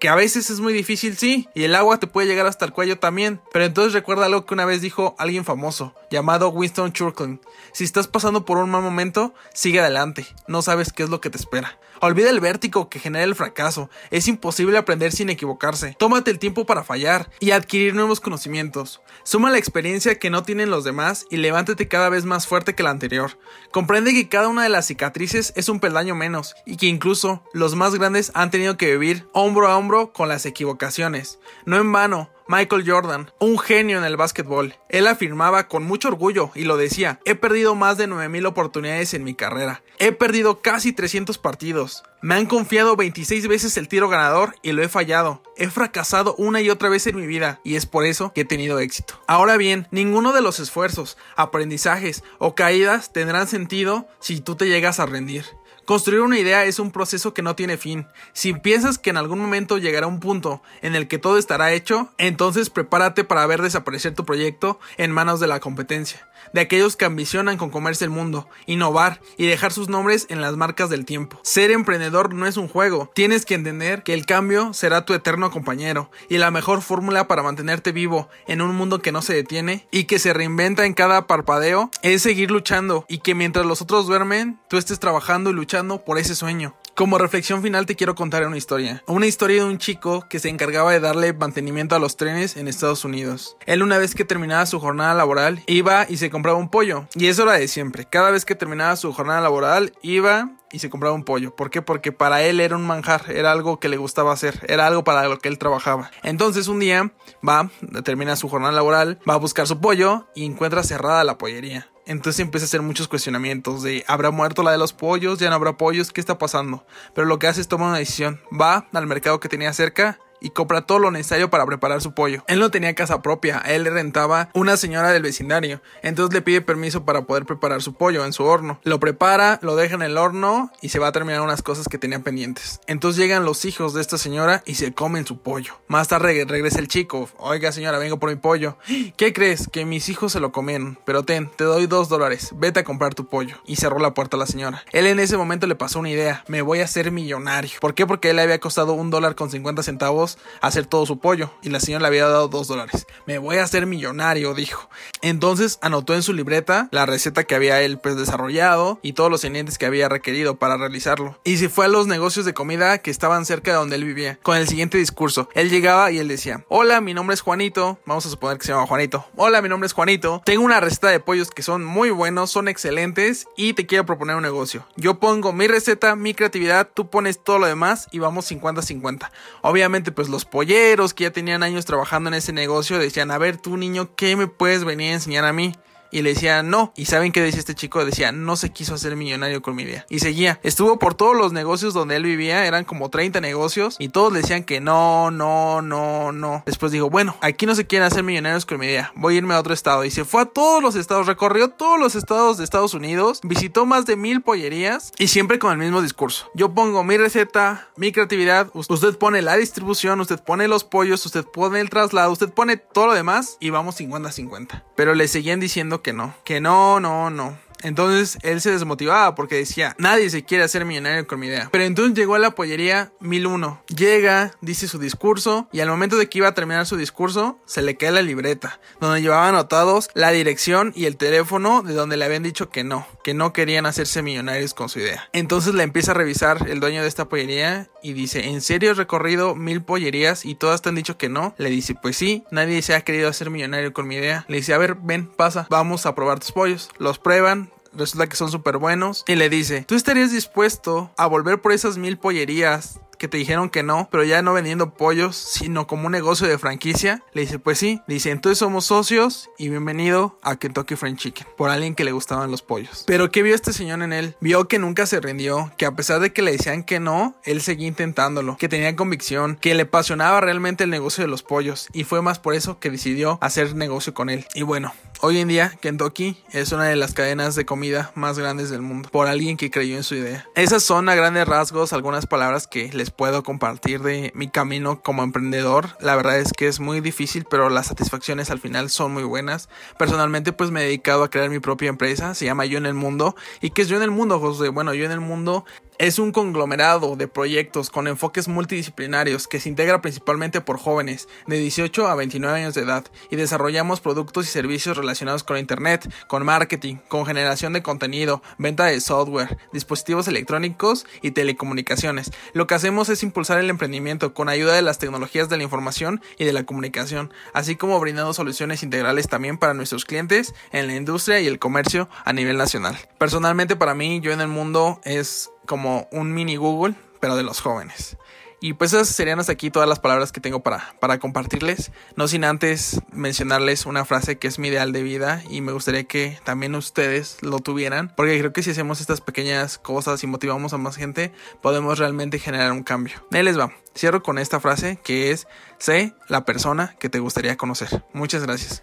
que 0.00 0.08
a 0.08 0.14
veces 0.14 0.50
es 0.50 0.60
muy 0.60 0.72
difícil, 0.72 1.16
sí, 1.16 1.48
y 1.54 1.64
el 1.64 1.74
agua 1.74 1.98
te 1.98 2.06
puede 2.06 2.26
llegar 2.26 2.46
hasta 2.46 2.64
el 2.64 2.72
cuello 2.72 2.98
también, 2.98 3.40
pero 3.52 3.64
entonces 3.64 3.92
recuerda 3.92 4.26
algo 4.26 4.46
que 4.46 4.54
una 4.54 4.64
vez 4.64 4.80
dijo 4.80 5.14
alguien 5.18 5.44
famoso, 5.44 5.94
llamado 6.10 6.48
Winston 6.48 6.92
Churchill, 6.92 7.40
si 7.72 7.84
estás 7.84 8.08
pasando 8.08 8.44
por 8.44 8.58
un 8.58 8.70
mal 8.70 8.82
momento, 8.82 9.34
sigue 9.54 9.80
adelante, 9.80 10.26
no 10.48 10.62
sabes 10.62 10.92
qué 10.92 11.02
es 11.02 11.10
lo 11.10 11.20
que 11.20 11.30
te 11.30 11.38
espera. 11.38 11.78
Olvida 12.04 12.30
el 12.30 12.40
vértigo 12.40 12.88
que 12.88 12.98
genera 12.98 13.22
el 13.22 13.36
fracaso. 13.36 13.88
Es 14.10 14.26
imposible 14.26 14.76
aprender 14.76 15.12
sin 15.12 15.30
equivocarse. 15.30 15.94
Tómate 16.00 16.32
el 16.32 16.40
tiempo 16.40 16.66
para 16.66 16.82
fallar 16.82 17.30
y 17.38 17.52
adquirir 17.52 17.94
nuevos 17.94 18.18
conocimientos. 18.18 19.00
Suma 19.22 19.52
la 19.52 19.58
experiencia 19.58 20.18
que 20.18 20.28
no 20.28 20.42
tienen 20.42 20.68
los 20.68 20.82
demás 20.82 21.26
y 21.30 21.36
levántate 21.36 21.86
cada 21.86 22.08
vez 22.08 22.24
más 22.24 22.48
fuerte 22.48 22.74
que 22.74 22.82
la 22.82 22.90
anterior. 22.90 23.38
Comprende 23.70 24.12
que 24.14 24.28
cada 24.28 24.48
una 24.48 24.64
de 24.64 24.68
las 24.68 24.88
cicatrices 24.88 25.52
es 25.54 25.68
un 25.68 25.78
peldaño 25.78 26.16
menos 26.16 26.56
y 26.66 26.76
que 26.76 26.86
incluso 26.86 27.44
los 27.52 27.76
más 27.76 27.94
grandes 27.94 28.32
han 28.34 28.50
tenido 28.50 28.76
que 28.76 28.90
vivir 28.90 29.28
hombro 29.32 29.68
a 29.68 29.78
hombro 29.78 30.12
con 30.12 30.28
las 30.28 30.44
equivocaciones. 30.44 31.38
No 31.66 31.76
en 31.76 31.92
vano, 31.92 32.30
Michael 32.48 32.84
Jordan, 32.86 33.30
un 33.38 33.58
genio 33.58 33.98
en 33.98 34.04
el 34.04 34.16
básquetbol. 34.16 34.74
Él 34.88 35.06
afirmaba 35.06 35.68
con 35.68 35.84
mucho 35.84 36.08
orgullo 36.08 36.50
y 36.54 36.64
lo 36.64 36.76
decía, 36.76 37.20
he 37.24 37.34
perdido 37.34 37.74
más 37.74 37.96
de 37.96 38.06
9000 38.06 38.46
oportunidades 38.46 39.14
en 39.14 39.24
mi 39.24 39.34
carrera. 39.34 39.82
He 39.98 40.12
perdido 40.12 40.60
casi 40.60 40.92
300 40.92 41.38
partidos. 41.38 42.02
Me 42.20 42.34
han 42.34 42.46
confiado 42.46 42.96
26 42.96 43.48
veces 43.48 43.76
el 43.76 43.88
tiro 43.88 44.08
ganador 44.08 44.54
y 44.62 44.72
lo 44.72 44.82
he 44.82 44.88
fallado. 44.88 45.42
He 45.56 45.68
fracasado 45.68 46.34
una 46.36 46.60
y 46.60 46.70
otra 46.70 46.88
vez 46.88 47.06
en 47.06 47.16
mi 47.16 47.26
vida 47.26 47.60
y 47.64 47.76
es 47.76 47.86
por 47.86 48.04
eso 48.04 48.32
que 48.32 48.42
he 48.42 48.44
tenido 48.44 48.78
éxito. 48.78 49.20
Ahora 49.26 49.56
bien, 49.56 49.88
ninguno 49.90 50.32
de 50.32 50.42
los 50.42 50.60
esfuerzos, 50.60 51.16
aprendizajes 51.36 52.22
o 52.38 52.54
caídas 52.54 53.12
tendrán 53.12 53.48
sentido 53.48 54.06
si 54.20 54.40
tú 54.40 54.56
te 54.56 54.68
llegas 54.68 55.00
a 55.00 55.06
rendir. 55.06 55.44
Construir 55.84 56.20
una 56.20 56.38
idea 56.38 56.64
es 56.64 56.78
un 56.78 56.92
proceso 56.92 57.34
que 57.34 57.42
no 57.42 57.56
tiene 57.56 57.76
fin. 57.76 58.06
Si 58.32 58.52
piensas 58.52 58.98
que 58.98 59.10
en 59.10 59.16
algún 59.16 59.40
momento 59.40 59.78
llegará 59.78 60.06
un 60.06 60.20
punto 60.20 60.62
en 60.80 60.94
el 60.94 61.08
que 61.08 61.18
todo 61.18 61.38
estará 61.38 61.72
hecho, 61.72 62.08
entonces 62.18 62.70
prepárate 62.70 63.24
para 63.24 63.46
ver 63.46 63.62
desaparecer 63.62 64.14
tu 64.14 64.24
proyecto 64.24 64.78
en 64.96 65.10
manos 65.10 65.40
de 65.40 65.48
la 65.48 65.58
competencia, 65.58 66.28
de 66.52 66.60
aquellos 66.60 66.94
que 66.94 67.04
ambicionan 67.04 67.56
con 67.56 67.70
comerse 67.70 68.04
el 68.04 68.10
mundo, 68.10 68.48
innovar 68.66 69.20
y 69.36 69.46
dejar 69.46 69.72
sus 69.72 69.88
nombres 69.88 70.26
en 70.28 70.40
las 70.40 70.56
marcas 70.56 70.88
del 70.88 71.04
tiempo. 71.04 71.40
Ser 71.42 71.72
emprendedor 71.72 72.32
no 72.32 72.46
es 72.46 72.56
un 72.56 72.68
juego, 72.68 73.10
tienes 73.12 73.44
que 73.44 73.54
entender 73.54 74.04
que 74.04 74.14
el 74.14 74.24
cambio 74.24 74.72
será 74.74 75.04
tu 75.04 75.14
eterno 75.14 75.50
compañero 75.50 76.12
y 76.28 76.38
la 76.38 76.52
mejor 76.52 76.82
fórmula 76.82 77.26
para 77.26 77.42
mantenerte 77.42 77.90
vivo 77.90 78.28
en 78.46 78.62
un 78.62 78.74
mundo 78.76 79.02
que 79.02 79.10
no 79.10 79.20
se 79.20 79.34
detiene 79.34 79.88
y 79.90 80.04
que 80.04 80.20
se 80.20 80.32
reinventa 80.32 80.86
en 80.86 80.94
cada 80.94 81.26
parpadeo 81.26 81.90
es 82.02 82.22
seguir 82.22 82.52
luchando 82.52 83.04
y 83.08 83.18
que 83.18 83.34
mientras 83.34 83.66
los 83.66 83.82
otros 83.82 84.06
duermen, 84.06 84.60
tú 84.68 84.76
estés 84.76 85.00
trabajando 85.00 85.50
y 85.50 85.54
luchando 85.54 85.71
por 86.04 86.18
ese 86.18 86.34
sueño. 86.34 86.74
Como 86.94 87.16
reflexión 87.16 87.62
final 87.62 87.86
te 87.86 87.96
quiero 87.96 88.14
contar 88.14 88.46
una 88.46 88.58
historia. 88.58 89.02
Una 89.06 89.26
historia 89.26 89.64
de 89.64 89.70
un 89.70 89.78
chico 89.78 90.26
que 90.28 90.38
se 90.38 90.50
encargaba 90.50 90.92
de 90.92 91.00
darle 91.00 91.32
mantenimiento 91.32 91.96
a 91.96 91.98
los 91.98 92.18
trenes 92.18 92.58
en 92.58 92.68
Estados 92.68 93.06
Unidos. 93.06 93.56
Él 93.64 93.82
una 93.82 93.96
vez 93.96 94.14
que 94.14 94.26
terminaba 94.26 94.66
su 94.66 94.78
jornada 94.78 95.14
laboral 95.14 95.62
iba 95.66 96.04
y 96.06 96.18
se 96.18 96.28
compraba 96.28 96.58
un 96.58 96.68
pollo. 96.68 97.08
Y 97.14 97.28
eso 97.28 97.44
era 97.44 97.54
de 97.54 97.68
siempre. 97.68 98.04
Cada 98.04 98.30
vez 98.30 98.44
que 98.44 98.54
terminaba 98.54 98.96
su 98.96 99.14
jornada 99.14 99.40
laboral 99.40 99.94
iba 100.02 100.50
y 100.70 100.80
se 100.80 100.90
compraba 100.90 101.14
un 101.14 101.24
pollo. 101.24 101.56
¿Por 101.56 101.70
qué? 101.70 101.80
Porque 101.80 102.12
para 102.12 102.42
él 102.42 102.60
era 102.60 102.76
un 102.76 102.86
manjar, 102.86 103.30
era 103.30 103.50
algo 103.52 103.80
que 103.80 103.88
le 103.88 103.96
gustaba 103.96 104.32
hacer, 104.32 104.60
era 104.68 104.86
algo 104.86 105.04
para 105.04 105.26
lo 105.28 105.38
que 105.38 105.48
él 105.48 105.56
trabajaba. 105.56 106.10
Entonces 106.22 106.68
un 106.68 106.80
día 106.80 107.14
va, 107.46 107.70
termina 108.04 108.36
su 108.36 108.50
jornada 108.50 108.72
laboral, 108.72 109.18
va 109.28 109.34
a 109.34 109.38
buscar 109.38 109.66
su 109.66 109.80
pollo 109.80 110.28
y 110.34 110.44
encuentra 110.44 110.82
cerrada 110.82 111.24
la 111.24 111.38
pollería. 111.38 111.91
Entonces 112.06 112.40
empieza 112.40 112.64
a 112.64 112.66
hacer 112.66 112.82
muchos 112.82 113.08
cuestionamientos 113.08 113.82
de 113.82 114.04
¿habrá 114.08 114.30
muerto 114.30 114.62
la 114.62 114.72
de 114.72 114.78
los 114.78 114.92
pollos? 114.92 115.38
¿Ya 115.38 115.48
no 115.50 115.54
habrá 115.54 115.76
pollos? 115.76 116.12
¿Qué 116.12 116.20
está 116.20 116.38
pasando? 116.38 116.84
Pero 117.14 117.26
lo 117.26 117.38
que 117.38 117.46
hace 117.46 117.60
es 117.60 117.68
tomar 117.68 117.90
una 117.90 117.98
decisión. 117.98 118.40
Va 118.58 118.88
al 118.92 119.06
mercado 119.06 119.38
que 119.40 119.48
tenía 119.48 119.72
cerca 119.72 120.18
y 120.42 120.50
compra 120.50 120.82
todo 120.82 120.98
lo 120.98 121.10
necesario 121.10 121.50
para 121.50 121.64
preparar 121.64 122.00
su 122.02 122.12
pollo. 122.12 122.44
Él 122.48 122.58
no 122.58 122.70
tenía 122.70 122.94
casa 122.94 123.22
propia, 123.22 123.58
él 123.58 123.84
le 123.84 123.90
rentaba 123.90 124.50
una 124.52 124.76
señora 124.76 125.10
del 125.12 125.22
vecindario, 125.22 125.80
entonces 126.02 126.34
le 126.34 126.42
pide 126.42 126.60
permiso 126.60 127.04
para 127.04 127.22
poder 127.22 127.46
preparar 127.46 127.82
su 127.82 127.94
pollo 127.94 128.24
en 128.24 128.32
su 128.32 128.44
horno. 128.44 128.80
Lo 128.82 129.00
prepara, 129.00 129.58
lo 129.62 129.76
deja 129.76 129.94
en 129.94 130.02
el 130.02 130.18
horno 130.18 130.70
y 130.80 130.88
se 130.88 130.98
va 130.98 131.08
a 131.08 131.12
terminar 131.12 131.40
unas 131.40 131.62
cosas 131.62 131.88
que 131.88 131.98
tenía 131.98 132.18
pendientes. 132.18 132.80
Entonces 132.86 133.20
llegan 133.20 133.44
los 133.44 133.64
hijos 133.64 133.94
de 133.94 134.00
esta 134.00 134.18
señora 134.18 134.62
y 134.66 134.74
se 134.74 134.92
comen 134.92 135.26
su 135.26 135.38
pollo. 135.38 135.80
Más 135.86 136.08
tarde 136.08 136.44
regresa 136.44 136.80
el 136.80 136.88
chico, 136.88 137.28
oiga 137.38 137.72
señora, 137.72 137.98
vengo 137.98 138.18
por 138.18 138.30
mi 138.30 138.36
pollo. 138.36 138.76
¿Qué 139.16 139.32
crees? 139.32 139.68
Que 139.68 139.84
mis 139.84 140.08
hijos 140.08 140.32
se 140.32 140.40
lo 140.40 140.52
comieron, 140.52 140.98
pero 141.04 141.22
ten, 141.22 141.50
te 141.56 141.64
doy 141.64 141.86
dos 141.86 142.08
dólares, 142.08 142.50
vete 142.56 142.80
a 142.80 142.84
comprar 142.84 143.14
tu 143.14 143.26
pollo. 143.26 143.56
Y 143.64 143.76
cerró 143.76 143.98
la 143.98 144.14
puerta 144.14 144.36
a 144.36 144.40
la 144.40 144.46
señora. 144.46 144.84
Él 144.92 145.06
en 145.06 145.20
ese 145.20 145.36
momento 145.36 145.66
le 145.66 145.76
pasó 145.76 146.00
una 146.00 146.10
idea, 146.10 146.44
me 146.48 146.62
voy 146.62 146.80
a 146.80 146.84
hacer 146.84 147.10
millonario. 147.12 147.78
¿Por 147.80 147.94
qué? 147.94 148.06
Porque 148.06 148.30
él 148.30 148.36
le 148.36 148.42
había 148.42 148.58
costado 148.58 148.92
un 148.94 149.10
dólar 149.10 149.34
con 149.34 149.50
50 149.50 149.82
centavos 149.82 150.31
hacer 150.60 150.86
todo 150.86 151.06
su 151.06 151.18
pollo 151.18 151.50
y 151.62 151.70
la 151.70 151.80
señora 151.80 152.02
le 152.02 152.08
había 152.08 152.26
dado 152.26 152.48
dos 152.48 152.68
dólares. 152.68 153.06
Me 153.26 153.38
voy 153.38 153.56
a 153.56 153.64
hacer 153.64 153.86
millonario, 153.86 154.54
dijo. 154.54 154.88
Entonces 155.20 155.78
anotó 155.82 156.14
en 156.14 156.22
su 156.22 156.32
libreta 156.32 156.88
la 156.90 157.06
receta 157.06 157.44
que 157.44 157.54
había 157.54 157.80
él 157.82 157.98
pues 157.98 158.16
desarrollado 158.16 158.98
y 159.02 159.12
todos 159.12 159.30
los 159.30 159.44
ingredientes 159.44 159.78
que 159.78 159.86
había 159.86 160.08
requerido 160.08 160.56
para 160.56 160.76
realizarlo. 160.76 161.38
Y 161.44 161.56
se 161.56 161.68
fue 161.68 161.86
a 161.86 161.88
los 161.88 162.06
negocios 162.06 162.44
de 162.44 162.54
comida 162.54 162.98
que 162.98 163.10
estaban 163.10 163.44
cerca 163.46 163.72
de 163.72 163.76
donde 163.76 163.96
él 163.96 164.04
vivía 164.04 164.38
con 164.42 164.56
el 164.56 164.68
siguiente 164.68 164.98
discurso. 164.98 165.48
Él 165.54 165.70
llegaba 165.70 166.10
y 166.10 166.18
él 166.18 166.28
decía, 166.28 166.64
hola, 166.68 167.00
mi 167.00 167.14
nombre 167.14 167.34
es 167.34 167.40
Juanito, 167.40 167.98
vamos 168.06 168.26
a 168.26 168.30
suponer 168.30 168.58
que 168.58 168.66
se 168.66 168.72
llama 168.72 168.86
Juanito. 168.86 169.26
Hola, 169.36 169.62
mi 169.62 169.68
nombre 169.68 169.86
es 169.86 169.92
Juanito, 169.92 170.42
tengo 170.44 170.64
una 170.64 170.80
receta 170.80 171.08
de 171.08 171.20
pollos 171.20 171.50
que 171.50 171.62
son 171.62 171.84
muy 171.84 172.10
buenos, 172.10 172.50
son 172.50 172.68
excelentes 172.68 173.46
y 173.56 173.74
te 173.74 173.86
quiero 173.86 174.06
proponer 174.06 174.36
un 174.36 174.42
negocio. 174.42 174.86
Yo 174.96 175.18
pongo 175.18 175.52
mi 175.52 175.66
receta, 175.66 176.16
mi 176.16 176.34
creatividad, 176.34 176.88
tú 176.92 177.08
pones 177.08 177.42
todo 177.42 177.58
lo 177.58 177.66
demás 177.66 178.08
y 178.12 178.18
vamos 178.18 178.50
50-50. 178.50 179.30
Obviamente 179.62 180.12
pues 180.12 180.21
los 180.28 180.44
polleros 180.44 181.14
que 181.14 181.24
ya 181.24 181.30
tenían 181.30 181.62
años 181.62 181.84
trabajando 181.84 182.28
en 182.28 182.34
ese 182.34 182.52
negocio 182.52 182.98
decían, 182.98 183.30
a 183.30 183.38
ver 183.38 183.56
tú 183.56 183.76
niño, 183.76 184.14
¿qué 184.16 184.36
me 184.36 184.46
puedes 184.46 184.84
venir 184.84 185.10
a 185.10 185.14
enseñar 185.14 185.44
a 185.44 185.52
mí? 185.52 185.74
Y 186.12 186.20
le 186.20 186.34
decía 186.34 186.62
no. 186.62 186.92
¿Y 186.94 187.06
saben 187.06 187.32
qué 187.32 187.40
decía 187.40 187.58
este 187.58 187.74
chico? 187.74 188.04
Decía, 188.04 188.30
no 188.32 188.56
se 188.56 188.70
quiso 188.70 188.94
hacer 188.94 189.16
millonario 189.16 189.62
con 189.62 189.74
mi 189.74 189.82
idea. 189.82 190.04
Y 190.10 190.18
seguía. 190.18 190.60
Estuvo 190.62 190.98
por 190.98 191.14
todos 191.14 191.34
los 191.34 191.52
negocios 191.54 191.94
donde 191.94 192.16
él 192.16 192.24
vivía. 192.24 192.66
Eran 192.66 192.84
como 192.84 193.08
30 193.08 193.40
negocios. 193.40 193.96
Y 193.98 194.10
todos 194.10 194.30
le 194.32 194.42
decían 194.42 194.64
que 194.64 194.80
no, 194.80 195.30
no, 195.30 195.80
no, 195.80 196.30
no. 196.30 196.62
Después 196.66 196.92
dijo, 196.92 197.08
bueno, 197.08 197.34
aquí 197.40 197.64
no 197.64 197.74
se 197.74 197.86
quieren 197.86 198.06
hacer 198.06 198.22
millonarios 198.22 198.66
con 198.66 198.78
mi 198.78 198.86
idea. 198.86 199.10
Voy 199.16 199.34
a 199.34 199.38
irme 199.38 199.54
a 199.54 199.60
otro 199.60 199.72
estado. 199.72 200.04
Y 200.04 200.10
se 200.10 200.26
fue 200.26 200.42
a 200.42 200.46
todos 200.46 200.82
los 200.82 200.96
estados. 200.96 201.26
Recorrió 201.26 201.70
todos 201.70 201.98
los 201.98 202.14
estados 202.14 202.58
de 202.58 202.64
Estados 202.64 202.92
Unidos. 202.92 203.40
Visitó 203.42 203.86
más 203.86 204.04
de 204.04 204.16
mil 204.16 204.42
pollerías. 204.42 205.12
Y 205.18 205.28
siempre 205.28 205.58
con 205.58 205.72
el 205.72 205.78
mismo 205.78 206.02
discurso. 206.02 206.50
Yo 206.54 206.74
pongo 206.74 207.04
mi 207.04 207.16
receta, 207.16 207.88
mi 207.96 208.12
creatividad. 208.12 208.70
Usted 208.74 209.16
pone 209.16 209.40
la 209.40 209.56
distribución. 209.56 210.20
Usted 210.20 210.40
pone 210.40 210.68
los 210.68 210.84
pollos. 210.84 211.24
Usted 211.24 211.46
pone 211.46 211.80
el 211.80 211.88
traslado. 211.88 212.30
Usted 212.32 212.50
pone 212.50 212.76
todo 212.76 213.06
lo 213.06 213.14
demás. 213.14 213.56
Y 213.60 213.70
vamos 213.70 213.98
50-50. 213.98 214.82
Pero 214.94 215.14
le 215.14 215.26
seguían 215.26 215.58
diciendo 215.58 216.01
que 216.02 216.12
no, 216.12 216.34
que 216.44 216.60
no, 216.60 217.00
no, 217.00 217.30
no. 217.30 217.56
Entonces 217.82 218.38
él 218.42 218.60
se 218.60 218.70
desmotivaba 218.70 219.34
porque 219.34 219.56
decía, 219.56 219.94
nadie 219.98 220.30
se 220.30 220.44
quiere 220.44 220.64
hacer 220.64 220.84
millonario 220.84 221.26
con 221.26 221.40
mi 221.40 221.48
idea. 221.48 221.68
Pero 221.70 221.84
entonces 221.84 222.14
llegó 222.14 222.34
a 222.36 222.38
la 222.38 222.54
pollería 222.54 223.12
1001. 223.20 223.82
Llega, 223.88 224.52
dice 224.60 224.88
su 224.88 224.98
discurso 224.98 225.68
y 225.72 225.80
al 225.80 225.88
momento 225.88 226.16
de 226.16 226.28
que 226.28 226.38
iba 226.38 226.48
a 226.48 226.54
terminar 226.54 226.86
su 226.86 226.96
discurso, 226.96 227.58
se 227.66 227.82
le 227.82 227.96
cae 227.96 228.12
la 228.12 228.22
libreta, 228.22 228.80
donde 229.00 229.22
llevaba 229.22 229.48
anotados 229.48 230.10
la 230.14 230.30
dirección 230.30 230.92
y 230.94 231.06
el 231.06 231.16
teléfono 231.16 231.82
de 231.82 231.94
donde 231.94 232.16
le 232.16 232.24
habían 232.24 232.42
dicho 232.42 232.70
que 232.70 232.84
no, 232.84 233.06
que 233.24 233.34
no 233.34 233.52
querían 233.52 233.86
hacerse 233.86 234.22
millonarios 234.22 234.74
con 234.74 234.88
su 234.88 235.00
idea. 235.00 235.28
Entonces 235.32 235.74
le 235.74 235.82
empieza 235.82 236.12
a 236.12 236.14
revisar 236.14 236.68
el 236.68 236.80
dueño 236.80 237.02
de 237.02 237.08
esta 237.08 237.28
pollería 237.28 237.88
y 238.02 238.12
dice, 238.12 238.48
¿en 238.48 238.60
serio 238.60 238.90
he 238.90 238.94
recorrido 238.94 239.54
mil 239.54 239.82
pollerías 239.82 240.44
y 240.44 240.54
todas 240.54 240.82
te 240.82 240.88
han 240.88 240.94
dicho 240.94 241.16
que 241.16 241.28
no? 241.28 241.54
Le 241.58 241.70
dice, 241.70 241.94
pues 241.94 242.16
sí, 242.16 242.44
nadie 242.50 242.82
se 242.82 242.94
ha 242.94 243.02
querido 243.02 243.28
hacer 243.28 243.50
millonario 243.50 243.92
con 243.92 244.06
mi 244.06 244.16
idea. 244.16 244.44
Le 244.48 244.56
dice, 244.56 244.74
a 244.74 244.78
ver, 244.78 244.96
ven, 244.96 245.26
pasa, 245.26 245.66
vamos 245.70 246.06
a 246.06 246.14
probar 246.14 246.40
tus 246.40 246.52
pollos. 246.52 246.90
Los 246.98 247.18
prueban, 247.18 247.70
resulta 247.92 248.28
que 248.28 248.36
son 248.36 248.50
súper 248.50 248.78
buenos. 248.78 249.24
Y 249.26 249.36
le 249.36 249.48
dice, 249.48 249.84
¿tú 249.86 249.94
estarías 249.94 250.32
dispuesto 250.32 251.12
a 251.16 251.26
volver 251.26 251.60
por 251.60 251.72
esas 251.72 251.98
mil 251.98 252.18
pollerías 252.18 253.00
que 253.22 253.28
te 253.28 253.38
dijeron 253.38 253.70
que 253.70 253.84
no, 253.84 254.08
pero 254.10 254.24
ya 254.24 254.42
no 254.42 254.52
vendiendo 254.52 254.94
pollos, 254.94 255.36
sino 255.36 255.86
como 255.86 256.06
un 256.06 256.12
negocio 256.12 256.48
de 256.48 256.58
franquicia? 256.58 257.22
Le 257.34 257.42
dice, 257.42 257.60
pues 257.60 257.78
sí. 257.78 258.00
Le 258.08 258.14
dice, 258.14 258.32
entonces 258.32 258.58
somos 258.58 258.86
socios 258.86 259.48
y 259.56 259.68
bienvenido 259.68 260.40
a 260.42 260.56
Kentucky 260.56 260.96
Fried 260.96 261.14
Chicken, 261.14 261.46
por 261.56 261.70
alguien 261.70 261.94
que 261.94 262.02
le 262.02 262.10
gustaban 262.10 262.50
los 262.50 262.62
pollos. 262.62 263.04
Pero 263.06 263.30
¿qué 263.30 263.44
vio 263.44 263.54
este 263.54 263.72
señor 263.72 264.02
en 264.02 264.12
él? 264.12 264.34
Vio 264.40 264.66
que 264.66 264.80
nunca 264.80 265.06
se 265.06 265.20
rindió, 265.20 265.70
que 265.78 265.86
a 265.86 265.94
pesar 265.94 266.18
de 266.18 266.32
que 266.32 266.42
le 266.42 266.50
decían 266.50 266.82
que 266.82 266.98
no, 266.98 267.36
él 267.44 267.62
seguía 267.62 267.86
intentándolo, 267.86 268.56
que 268.56 268.68
tenía 268.68 268.96
convicción, 268.96 269.54
que 269.54 269.76
le 269.76 269.82
apasionaba 269.82 270.40
realmente 270.40 270.82
el 270.82 270.90
negocio 270.90 271.22
de 271.22 271.28
los 271.28 271.44
pollos, 271.44 271.90
y 271.92 272.02
fue 272.02 272.22
más 272.22 272.40
por 272.40 272.54
eso 272.54 272.80
que 272.80 272.90
decidió 272.90 273.38
hacer 273.40 273.76
negocio 273.76 274.14
con 274.14 274.30
él. 274.30 274.46
Y 274.56 274.62
bueno, 274.62 274.92
Hoy 275.24 275.38
en 275.38 275.46
día, 275.46 275.78
Kentucky 275.80 276.36
es 276.50 276.72
una 276.72 276.86
de 276.86 276.96
las 276.96 277.14
cadenas 277.14 277.54
de 277.54 277.64
comida 277.64 278.10
más 278.16 278.40
grandes 278.40 278.70
del 278.70 278.82
mundo, 278.82 279.08
por 279.08 279.28
alguien 279.28 279.56
que 279.56 279.70
creyó 279.70 279.94
en 279.94 280.02
su 280.02 280.16
idea. 280.16 280.48
Esas 280.56 280.82
son 280.82 281.08
a 281.08 281.14
grandes 281.14 281.46
rasgos 281.46 281.92
algunas 281.92 282.26
palabras 282.26 282.66
que 282.66 282.92
les 282.92 283.12
puedo 283.12 283.44
compartir 283.44 284.02
de 284.02 284.32
mi 284.34 284.48
camino 284.48 285.00
como 285.00 285.22
emprendedor. 285.22 285.90
La 286.00 286.16
verdad 286.16 286.40
es 286.40 286.52
que 286.52 286.66
es 286.66 286.80
muy 286.80 287.00
difícil, 287.00 287.46
pero 287.48 287.70
las 287.70 287.86
satisfacciones 287.86 288.50
al 288.50 288.58
final 288.58 288.90
son 288.90 289.12
muy 289.14 289.22
buenas. 289.22 289.68
Personalmente, 289.96 290.52
pues 290.52 290.72
me 290.72 290.80
he 290.80 290.86
dedicado 290.86 291.22
a 291.22 291.30
crear 291.30 291.50
mi 291.50 291.60
propia 291.60 291.88
empresa, 291.88 292.34
se 292.34 292.46
llama 292.46 292.66
Yo 292.66 292.78
en 292.78 292.86
el 292.86 292.94
Mundo. 292.94 293.36
¿Y 293.60 293.70
qué 293.70 293.82
es 293.82 293.88
Yo 293.88 293.98
en 293.98 294.02
el 294.02 294.10
Mundo, 294.10 294.40
José? 294.40 294.70
Bueno, 294.70 294.92
Yo 294.92 295.04
en 295.04 295.12
el 295.12 295.20
Mundo 295.20 295.64
es 296.02 296.18
un 296.18 296.32
conglomerado 296.32 297.14
de 297.14 297.28
proyectos 297.28 297.88
con 297.88 298.08
enfoques 298.08 298.48
multidisciplinarios 298.48 299.46
que 299.46 299.60
se 299.60 299.68
integra 299.68 300.00
principalmente 300.00 300.60
por 300.60 300.76
jóvenes 300.76 301.28
de 301.46 301.60
18 301.60 302.08
a 302.08 302.16
29 302.16 302.58
años 302.58 302.74
de 302.74 302.82
edad 302.82 303.04
y 303.30 303.36
desarrollamos 303.36 304.00
productos 304.00 304.46
y 304.46 304.50
servicios 304.50 304.96
relacionados 304.96 305.44
con 305.44 305.58
Internet, 305.58 306.12
con 306.26 306.44
marketing, 306.44 306.96
con 307.06 307.24
generación 307.24 307.72
de 307.72 307.84
contenido, 307.84 308.42
venta 308.58 308.86
de 308.86 309.00
software, 309.00 309.56
dispositivos 309.72 310.26
electrónicos 310.26 311.06
y 311.22 311.30
telecomunicaciones. 311.30 312.32
Lo 312.52 312.66
que 312.66 312.74
hacemos 312.74 313.08
es 313.08 313.22
impulsar 313.22 313.60
el 313.60 313.70
emprendimiento 313.70 314.34
con 314.34 314.48
ayuda 314.48 314.74
de 314.74 314.82
las 314.82 314.98
tecnologías 314.98 315.48
de 315.48 315.56
la 315.56 315.62
información 315.62 316.20
y 316.36 316.44
de 316.44 316.52
la 316.52 316.66
comunicación, 316.66 317.32
así 317.54 317.76
como 317.76 318.00
brindando 318.00 318.34
soluciones 318.34 318.82
integrales 318.82 319.28
también 319.28 319.56
para 319.56 319.72
nuestros 319.72 320.04
clientes 320.04 320.52
en 320.72 320.88
la 320.88 320.96
industria 320.96 321.38
y 321.38 321.46
el 321.46 321.60
comercio 321.60 322.08
a 322.24 322.32
nivel 322.32 322.56
nacional. 322.56 322.98
Personalmente 323.18 323.76
para 323.76 323.94
mí, 323.94 324.20
yo 324.20 324.32
en 324.32 324.40
el 324.40 324.48
mundo 324.48 325.00
es 325.04 325.52
como 325.72 326.06
un 326.12 326.34
mini 326.34 326.56
Google, 326.56 326.94
pero 327.18 327.34
de 327.34 327.42
los 327.42 327.62
jóvenes. 327.62 328.18
Y 328.60 328.74
pues 328.74 328.92
esas 328.92 329.08
serían 329.08 329.40
hasta 329.40 329.52
aquí 329.52 329.70
todas 329.70 329.88
las 329.88 330.00
palabras 330.00 330.30
que 330.30 330.38
tengo 330.38 330.60
para, 330.60 330.94
para 331.00 331.18
compartirles. 331.18 331.92
No 332.14 332.28
sin 332.28 332.44
antes 332.44 333.00
mencionarles 333.10 333.86
una 333.86 334.04
frase 334.04 334.36
que 334.36 334.48
es 334.48 334.58
mi 334.58 334.68
ideal 334.68 334.92
de 334.92 335.02
vida 335.02 335.42
y 335.48 335.62
me 335.62 335.72
gustaría 335.72 336.04
que 336.04 336.38
también 336.44 336.74
ustedes 336.74 337.38
lo 337.40 337.60
tuvieran. 337.60 338.12
Porque 338.14 338.38
creo 338.38 338.52
que 338.52 338.62
si 338.62 338.72
hacemos 338.72 339.00
estas 339.00 339.22
pequeñas 339.22 339.78
cosas 339.78 340.22
y 340.22 340.26
motivamos 340.26 340.74
a 340.74 340.76
más 340.76 340.96
gente, 340.96 341.32
podemos 341.62 341.98
realmente 341.98 342.38
generar 342.38 342.70
un 342.72 342.82
cambio. 342.82 343.14
Ahí 343.30 343.42
les 343.42 343.58
va. 343.58 343.72
Cierro 343.96 344.22
con 344.22 344.36
esta 344.36 344.60
frase 344.60 344.98
que 345.02 345.30
es, 345.30 345.46
sé 345.78 346.12
la 346.28 346.44
persona 346.44 346.96
que 346.98 347.08
te 347.08 347.18
gustaría 347.18 347.56
conocer. 347.56 348.04
Muchas 348.12 348.42
gracias. 348.42 348.82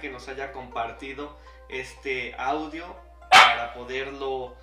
Que 0.00 0.10
nos 0.10 0.28
haya 0.28 0.50
compartido 0.50 1.38
este 1.68 2.34
audio 2.36 2.96
para 3.30 3.72
poderlo 3.74 4.56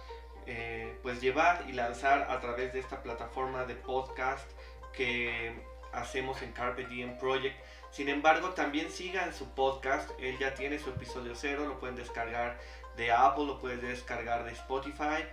eh, 0.45 0.93
pues 1.01 1.21
llevar 1.21 1.63
y 1.67 1.71
lanzar 1.71 2.27
a 2.29 2.39
través 2.41 2.73
de 2.73 2.79
esta 2.79 3.01
plataforma 3.01 3.63
de 3.63 3.75
podcast 3.75 4.47
que 4.93 5.55
hacemos 5.93 6.41
en 6.41 6.51
Carpe 6.51 6.85
Diem 6.85 7.17
Project. 7.17 7.57
Sin 7.91 8.09
embargo, 8.09 8.49
también 8.49 8.91
sigan 8.91 9.33
su 9.33 9.49
podcast. 9.55 10.11
Él 10.19 10.37
ya 10.37 10.53
tiene 10.53 10.79
su 10.79 10.89
episodio 10.89 11.33
cero, 11.33 11.65
lo 11.65 11.79
pueden 11.79 11.95
descargar 11.95 12.59
de 12.97 13.11
Apple, 13.13 13.45
lo 13.45 13.59
pueden 13.59 13.81
descargar 13.81 14.43
de 14.43 14.51
Spotify. 14.51 15.23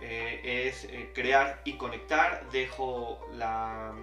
Eh, 0.00 0.66
es 0.68 0.84
eh, 0.84 1.10
crear 1.14 1.60
y 1.64 1.76
conectar. 1.76 2.48
Dejo 2.50 3.28
la, 3.34 3.94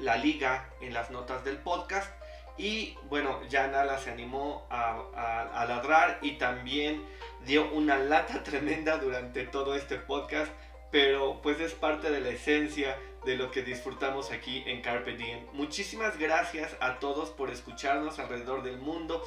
la 0.00 0.16
liga 0.18 0.68
en 0.82 0.92
las 0.92 1.10
notas 1.10 1.44
del 1.44 1.56
podcast. 1.56 2.12
Y 2.58 2.96
bueno, 3.08 3.40
ya 3.48 3.98
se 3.98 4.10
animó 4.10 4.66
a, 4.68 5.64
ladrar 5.68 6.18
y 6.22 6.32
también 6.32 7.04
dio 7.46 7.70
una 7.70 7.96
lata 7.96 8.42
tremenda 8.44 8.98
durante 8.98 9.46
todo 9.46 9.76
este 9.76 9.96
podcast, 9.96 10.50
pero 10.90 11.40
pues 11.40 11.60
es 11.60 11.72
parte 11.72 12.10
de 12.10 12.20
la 12.20 12.30
esencia 12.30 12.98
de 13.24 13.36
lo 13.36 13.50
que 13.50 13.62
disfrutamos 13.62 14.32
aquí 14.32 14.64
en 14.66 14.82
Carpe 14.82 15.16
Diem. 15.16 15.46
Muchísimas 15.52 16.18
gracias 16.18 16.76
a 16.80 16.98
todos 16.98 17.30
por 17.30 17.50
escucharnos 17.50 18.18
alrededor 18.18 18.62
del 18.62 18.78
mundo. 18.78 19.22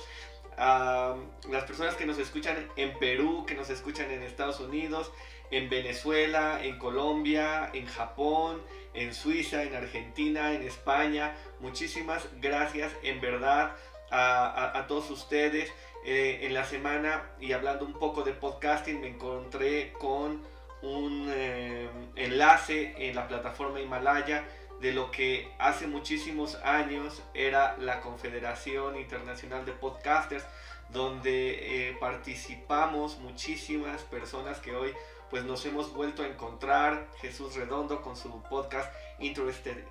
A 0.58 1.16
las 1.50 1.64
personas 1.64 1.96
que 1.96 2.06
nos 2.06 2.18
escuchan 2.18 2.68
en 2.76 2.98
Perú, 3.00 3.46
que 3.48 3.56
nos 3.56 3.70
escuchan 3.70 4.12
en 4.12 4.24
Estados 4.24 4.60
Unidos, 4.60 5.12
en 5.50 5.70
Venezuela, 5.70 6.60
en 6.64 6.78
Colombia, 6.78 7.70
en 7.74 7.86
Japón, 7.86 8.62
en 8.94 9.14
Suiza, 9.14 9.64
en 9.64 9.76
Argentina, 9.76 10.54
en 10.54 10.64
España. 10.64 11.36
Muchísimas 11.60 12.28
gracias 12.40 12.92
en 13.04 13.22
verdad 13.22 13.76
a, 14.12 14.86
todos 14.88 15.10
ustedes. 15.10 15.72
Eh, 16.04 16.40
en 16.44 16.56
la 16.56 16.66
semana 16.66 17.30
y 17.40 17.52
hablando 17.52 17.86
un 17.86 17.94
poco 17.94 18.24
de 18.24 18.34
podcasting 18.34 19.02
me 19.02 19.08
encontré 19.08 19.94
con 19.94 20.42
un 20.82 21.32
eh, 21.32 21.88
enlace 22.16 22.96
en 22.98 23.16
la 23.16 23.28
plataforma 23.28 23.80
Himalaya 23.80 24.44
de 24.82 24.94
lo 24.94 25.12
que 25.12 25.54
hace 25.60 25.86
muchísimos 25.86 26.56
años 26.64 27.22
era 27.36 27.78
la 27.78 28.02
Confederación 28.02 28.98
Internacional 28.98 29.64
de 29.64 29.74
Podcasters, 29.74 30.44
donde 30.90 31.90
eh, 31.90 31.98
participamos 32.00 33.20
muchísimas 33.20 34.02
personas 34.02 34.60
que 34.60 34.76
hoy 34.76 34.92
pues 35.32 35.46
nos 35.46 35.66
hemos 35.66 35.94
vuelto 35.94 36.22
a 36.24 36.28
encontrar. 36.28 37.08
Jesús 37.22 37.56
Redondo 37.56 38.02
con 38.02 38.18
su 38.18 38.44
podcast 38.44 38.94
Interstate, 39.20 39.88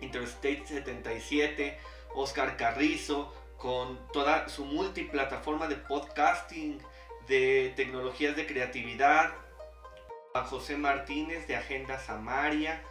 Interstate 0.00 0.62
77, 0.64 1.78
Oscar 2.14 2.56
Carrizo 2.56 3.34
con 3.58 3.98
toda 4.12 4.48
su 4.48 4.64
multiplataforma 4.64 5.66
de 5.66 5.76
podcasting, 5.76 6.80
de 7.26 7.72
tecnologías 7.74 8.36
de 8.36 8.46
creatividad, 8.46 9.32
a 10.32 10.44
José 10.44 10.76
Martínez 10.76 11.48
de 11.48 11.56
Agenda 11.56 11.98
Samaria 11.98 12.82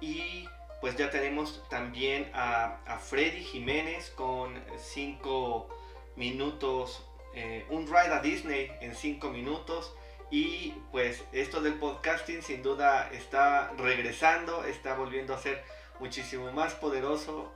y 0.00 0.48
pues 0.80 0.96
ya 0.96 1.10
tenemos 1.10 1.62
también 1.68 2.30
a, 2.34 2.98
Freddy 3.00 3.44
Jiménez 3.44 4.10
con 4.10 4.60
5 4.76 5.68
minutos, 6.16 7.06
eh, 7.34 7.64
un 7.68 7.86
ride 7.86 8.14
a 8.14 8.20
Disney 8.20 8.72
en 8.80 8.94
5 8.94 9.28
minutos 9.30 9.94
y 10.30 10.74
pues 10.90 11.22
esto 11.32 11.60
del 11.60 11.74
podcasting 11.74 12.42
sin 12.42 12.62
duda 12.62 13.10
está 13.12 13.72
regresando, 13.78 14.64
está 14.64 14.94
volviendo 14.94 15.34
a 15.34 15.38
ser 15.38 15.62
muchísimo 16.00 16.50
más 16.52 16.74
poderoso 16.74 17.52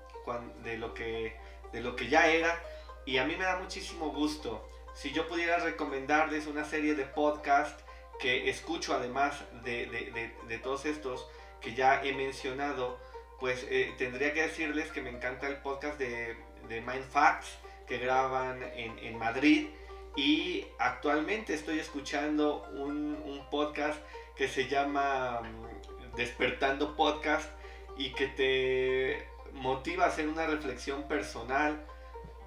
de 0.62 0.78
lo 0.78 0.94
que, 0.94 1.37
de 1.72 1.80
lo 1.80 1.96
que 1.96 2.09
ya 2.09 2.28
era. 2.28 2.62
Y 3.04 3.18
a 3.18 3.24
mí 3.24 3.35
me 3.37 3.44
da 3.44 3.59
muchísimo 3.59 4.11
gusto. 4.11 4.68
Si 4.94 5.12
yo 5.12 5.26
pudiera 5.26 5.59
recomendarles 5.59 6.46
una 6.46 6.64
serie 6.64 6.94
de 6.94 7.04
podcasts 7.04 7.83
que 8.20 8.48
escucho 8.50 8.94
además 8.94 9.35
de, 9.64 10.61
todos 10.62 10.85
estos 10.85 11.26
que 11.61 11.74
ya 11.74 12.04
he 12.04 12.12
mencionado, 12.12 13.00
pues 13.40 13.66
eh, 13.68 13.92
tendría 13.98 14.33
que 14.33 14.42
decirles 14.42 14.92
que 14.92 15.00
me 15.00 15.11
encanta 15.11 15.48
el 15.48 15.56
podcast 15.56 15.98
de, 15.98 16.37
de 16.68 16.80
Mind 16.82 17.09
Facts 17.11 17.59
que 17.88 17.99
graban 17.99 18.62
en, 18.62 18.99
en 18.99 19.18
Madrid 19.18 19.70
y 20.16 20.66
actualmente 20.78 21.54
estoy 21.54 21.78
escuchando 21.78 22.64
un, 22.74 23.11
podcast 23.50 24.00
que 24.36 24.46
se 24.46 24.68
llama 24.68 25.40
mm, 25.42 26.16
Despertando 26.16 26.94
Podcast 26.94 27.50
y 27.96 28.12
que 28.12 28.28
te 28.28 29.28
motiva 29.52 30.04
a 30.04 30.08
hacer 30.08 30.28
una 30.28 30.46
reflexión 30.46 31.08
personal 31.08 31.84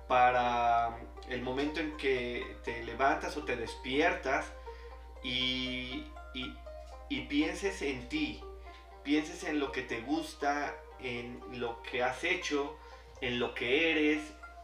para 0.08 0.98
el 1.30 1.42
momento 1.42 1.82
en 1.82 1.98
que 1.98 2.56
te 2.64 2.84
levantas 2.84 3.36
o 3.36 3.44
te 3.44 3.58
despiertas 3.58 4.46
y, 5.24 6.06
y, 6.34 6.54
y 7.10 7.22
pienses 7.26 7.82
en 7.82 8.08
ti, 8.08 8.42
pienses 9.04 9.44
en 9.44 9.60
lo 9.60 9.74
que 9.74 9.82
te 9.82 10.00
gusta, 10.02 10.74
en 11.00 11.42
lo 11.60 11.82
que 11.84 12.02
has 12.02 12.24
hecho, 12.24 12.78
en 13.22 13.40
lo 13.40 13.54
que 13.54 13.92
eres, 13.92 14.22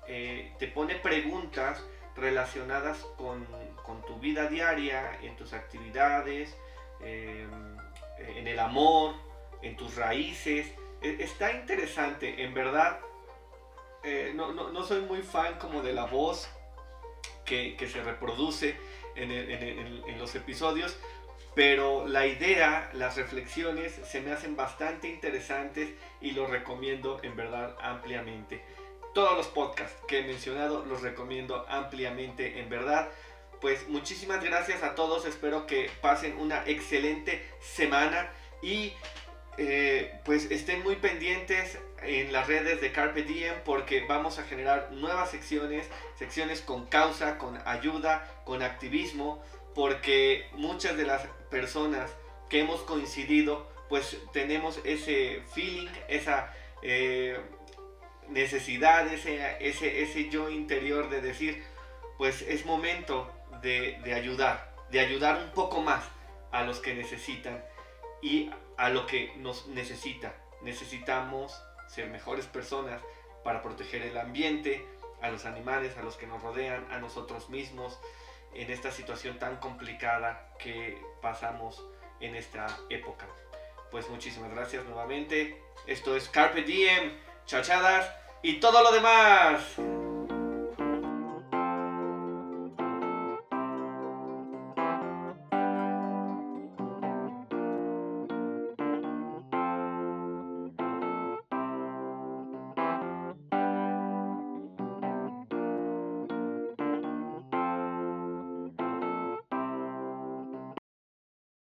eh, 0.08 0.54
te 0.58 0.68
pone 0.68 0.96
preguntas 0.96 1.84
relacionadas 2.20 2.98
con, 3.18 3.46
con, 3.84 4.02
tu 4.06 4.20
vida 4.20 4.48
diaria, 4.48 5.20
en 5.22 5.36
tus 5.36 5.54
actividades, 5.54 6.56
eh, 7.02 7.48
en 8.20 8.48
el 8.48 8.60
amor, 8.60 9.16
en 9.62 9.76
tus 9.76 9.96
raíces. 9.96 10.68
E, 11.02 11.18
está 11.24 11.52
interesante, 11.54 12.44
en 12.44 12.54
verdad. 12.54 13.00
Eh, 14.04 14.32
no, 14.36 14.54
no, 14.54 14.70
no, 14.70 14.84
soy 14.84 15.02
muy 15.02 15.22
fan 15.22 15.58
como 15.60 15.82
de 15.82 15.94
la 15.94 16.06
voz 16.06 16.50
que, 17.46 17.76
que 17.76 17.88
se 17.88 18.02
reproduce 18.02 18.78
en, 19.16 19.32
en, 19.32 20.04
en 20.08 20.20
los 20.20 20.36
episodios, 20.36 20.98
pero 21.56 22.08
la 22.08 22.26
idea, 22.26 22.90
las 22.94 23.18
reflexiones 23.18 23.94
se 24.06 24.22
me 24.22 24.32
hacen 24.32 24.56
bastante 24.56 25.10
interesantes 25.10 25.90
y 26.22 26.32
lo 26.32 26.48
recomiendo 26.48 27.20
en 27.24 27.36
verdad 27.36 27.76
ampliamente. 27.82 28.64
Todos 29.14 29.38
los 29.38 29.48
podcasts 29.48 29.98
que 30.08 30.20
he 30.20 30.24
mencionado 30.24 30.86
los 30.86 31.02
recomiendo 31.02 31.66
ampliamente 31.68 32.60
en 32.60 32.70
verdad. 32.70 33.10
Pues 33.62 33.88
muchísimas 33.90 34.44
gracias 34.44 34.84
a 34.84 34.96
todos, 34.96 35.26
espero 35.26 35.66
que 35.66 35.90
pasen 36.02 36.38
una 36.38 36.64
excelente 36.66 37.46
semana 37.60 38.32
y 38.62 38.94
eh, 39.58 40.20
pues 40.24 40.50
estén 40.52 40.84
muy 40.84 40.96
pendientes 40.96 41.78
en 42.02 42.32
las 42.32 42.48
redes 42.48 42.80
de 42.80 42.94
Carpe 42.94 43.24
Diem 43.24 43.56
porque 43.66 44.06
vamos 44.08 44.40
a 44.40 44.44
generar 44.44 44.92
nuevas 44.94 45.32
secciones, 45.32 45.90
secciones 46.16 46.62
con 46.62 46.86
causa, 46.86 47.38
con 47.38 47.60
ayuda, 47.66 48.42
con 48.46 48.64
activismo, 48.64 49.44
porque 49.76 50.48
muchas 50.54 50.96
de 50.96 51.06
las 51.06 51.28
personas 51.50 52.10
que 52.50 52.62
hemos 52.62 52.82
coincidido 52.82 53.70
pues 53.90 54.18
tenemos 54.32 54.80
ese 54.86 55.42
feeling, 55.54 55.90
esa 56.08 56.54
eh, 56.82 57.38
necesidad, 58.30 59.08
ese, 59.12 59.58
ese, 59.60 60.04
ese 60.04 60.30
yo 60.30 60.50
interior 60.50 61.10
de 61.10 61.22
decir 61.22 61.64
pues 62.18 62.42
es 62.42 62.66
momento 62.66 63.32
de, 63.62 64.00
de 64.04 64.14
ayudar, 64.14 64.76
de 64.92 65.00
ayudar 65.00 65.42
un 65.42 65.52
poco 65.52 65.82
más 65.82 66.04
a 66.52 66.64
los 66.64 66.80
que 66.80 66.94
necesitan 66.94 67.64
y 68.22 68.52
a 68.78 68.90
lo 68.90 69.06
que 69.06 69.34
nos 69.38 69.68
necesita. 69.68 70.36
Necesitamos 70.62 71.62
ser 71.88 72.10
mejores 72.10 72.46
personas 72.46 73.02
para 73.44 73.62
proteger 73.62 74.02
el 74.02 74.18
ambiente, 74.18 74.86
a 75.22 75.30
los 75.30 75.46
animales, 75.46 75.98
a 75.98 76.02
los 76.02 76.18
que 76.18 76.28
nos 76.28 76.42
rodean, 76.42 76.86
a 76.92 77.00
nosotros 77.00 77.50
mismos, 77.50 78.00
en 78.54 78.72
esta 78.72 78.92
situación 78.92 79.38
tan 79.40 79.58
complicada 79.58 80.50
que 80.60 81.02
pasamos 81.22 81.86
en 82.20 82.36
esta 82.36 82.68
época. 82.90 83.28
Pues 83.92 84.10
muchísimas 84.10 84.52
gracias 84.52 84.86
nuevamente. 84.86 85.62
Esto 85.88 86.16
es 86.16 86.30
Carpe 86.30 86.64
Diem, 86.64 87.12
chachadas 87.50 88.08
y 88.44 88.60
todo 88.60 88.84
lo 88.84 88.92
demás. 88.92 89.60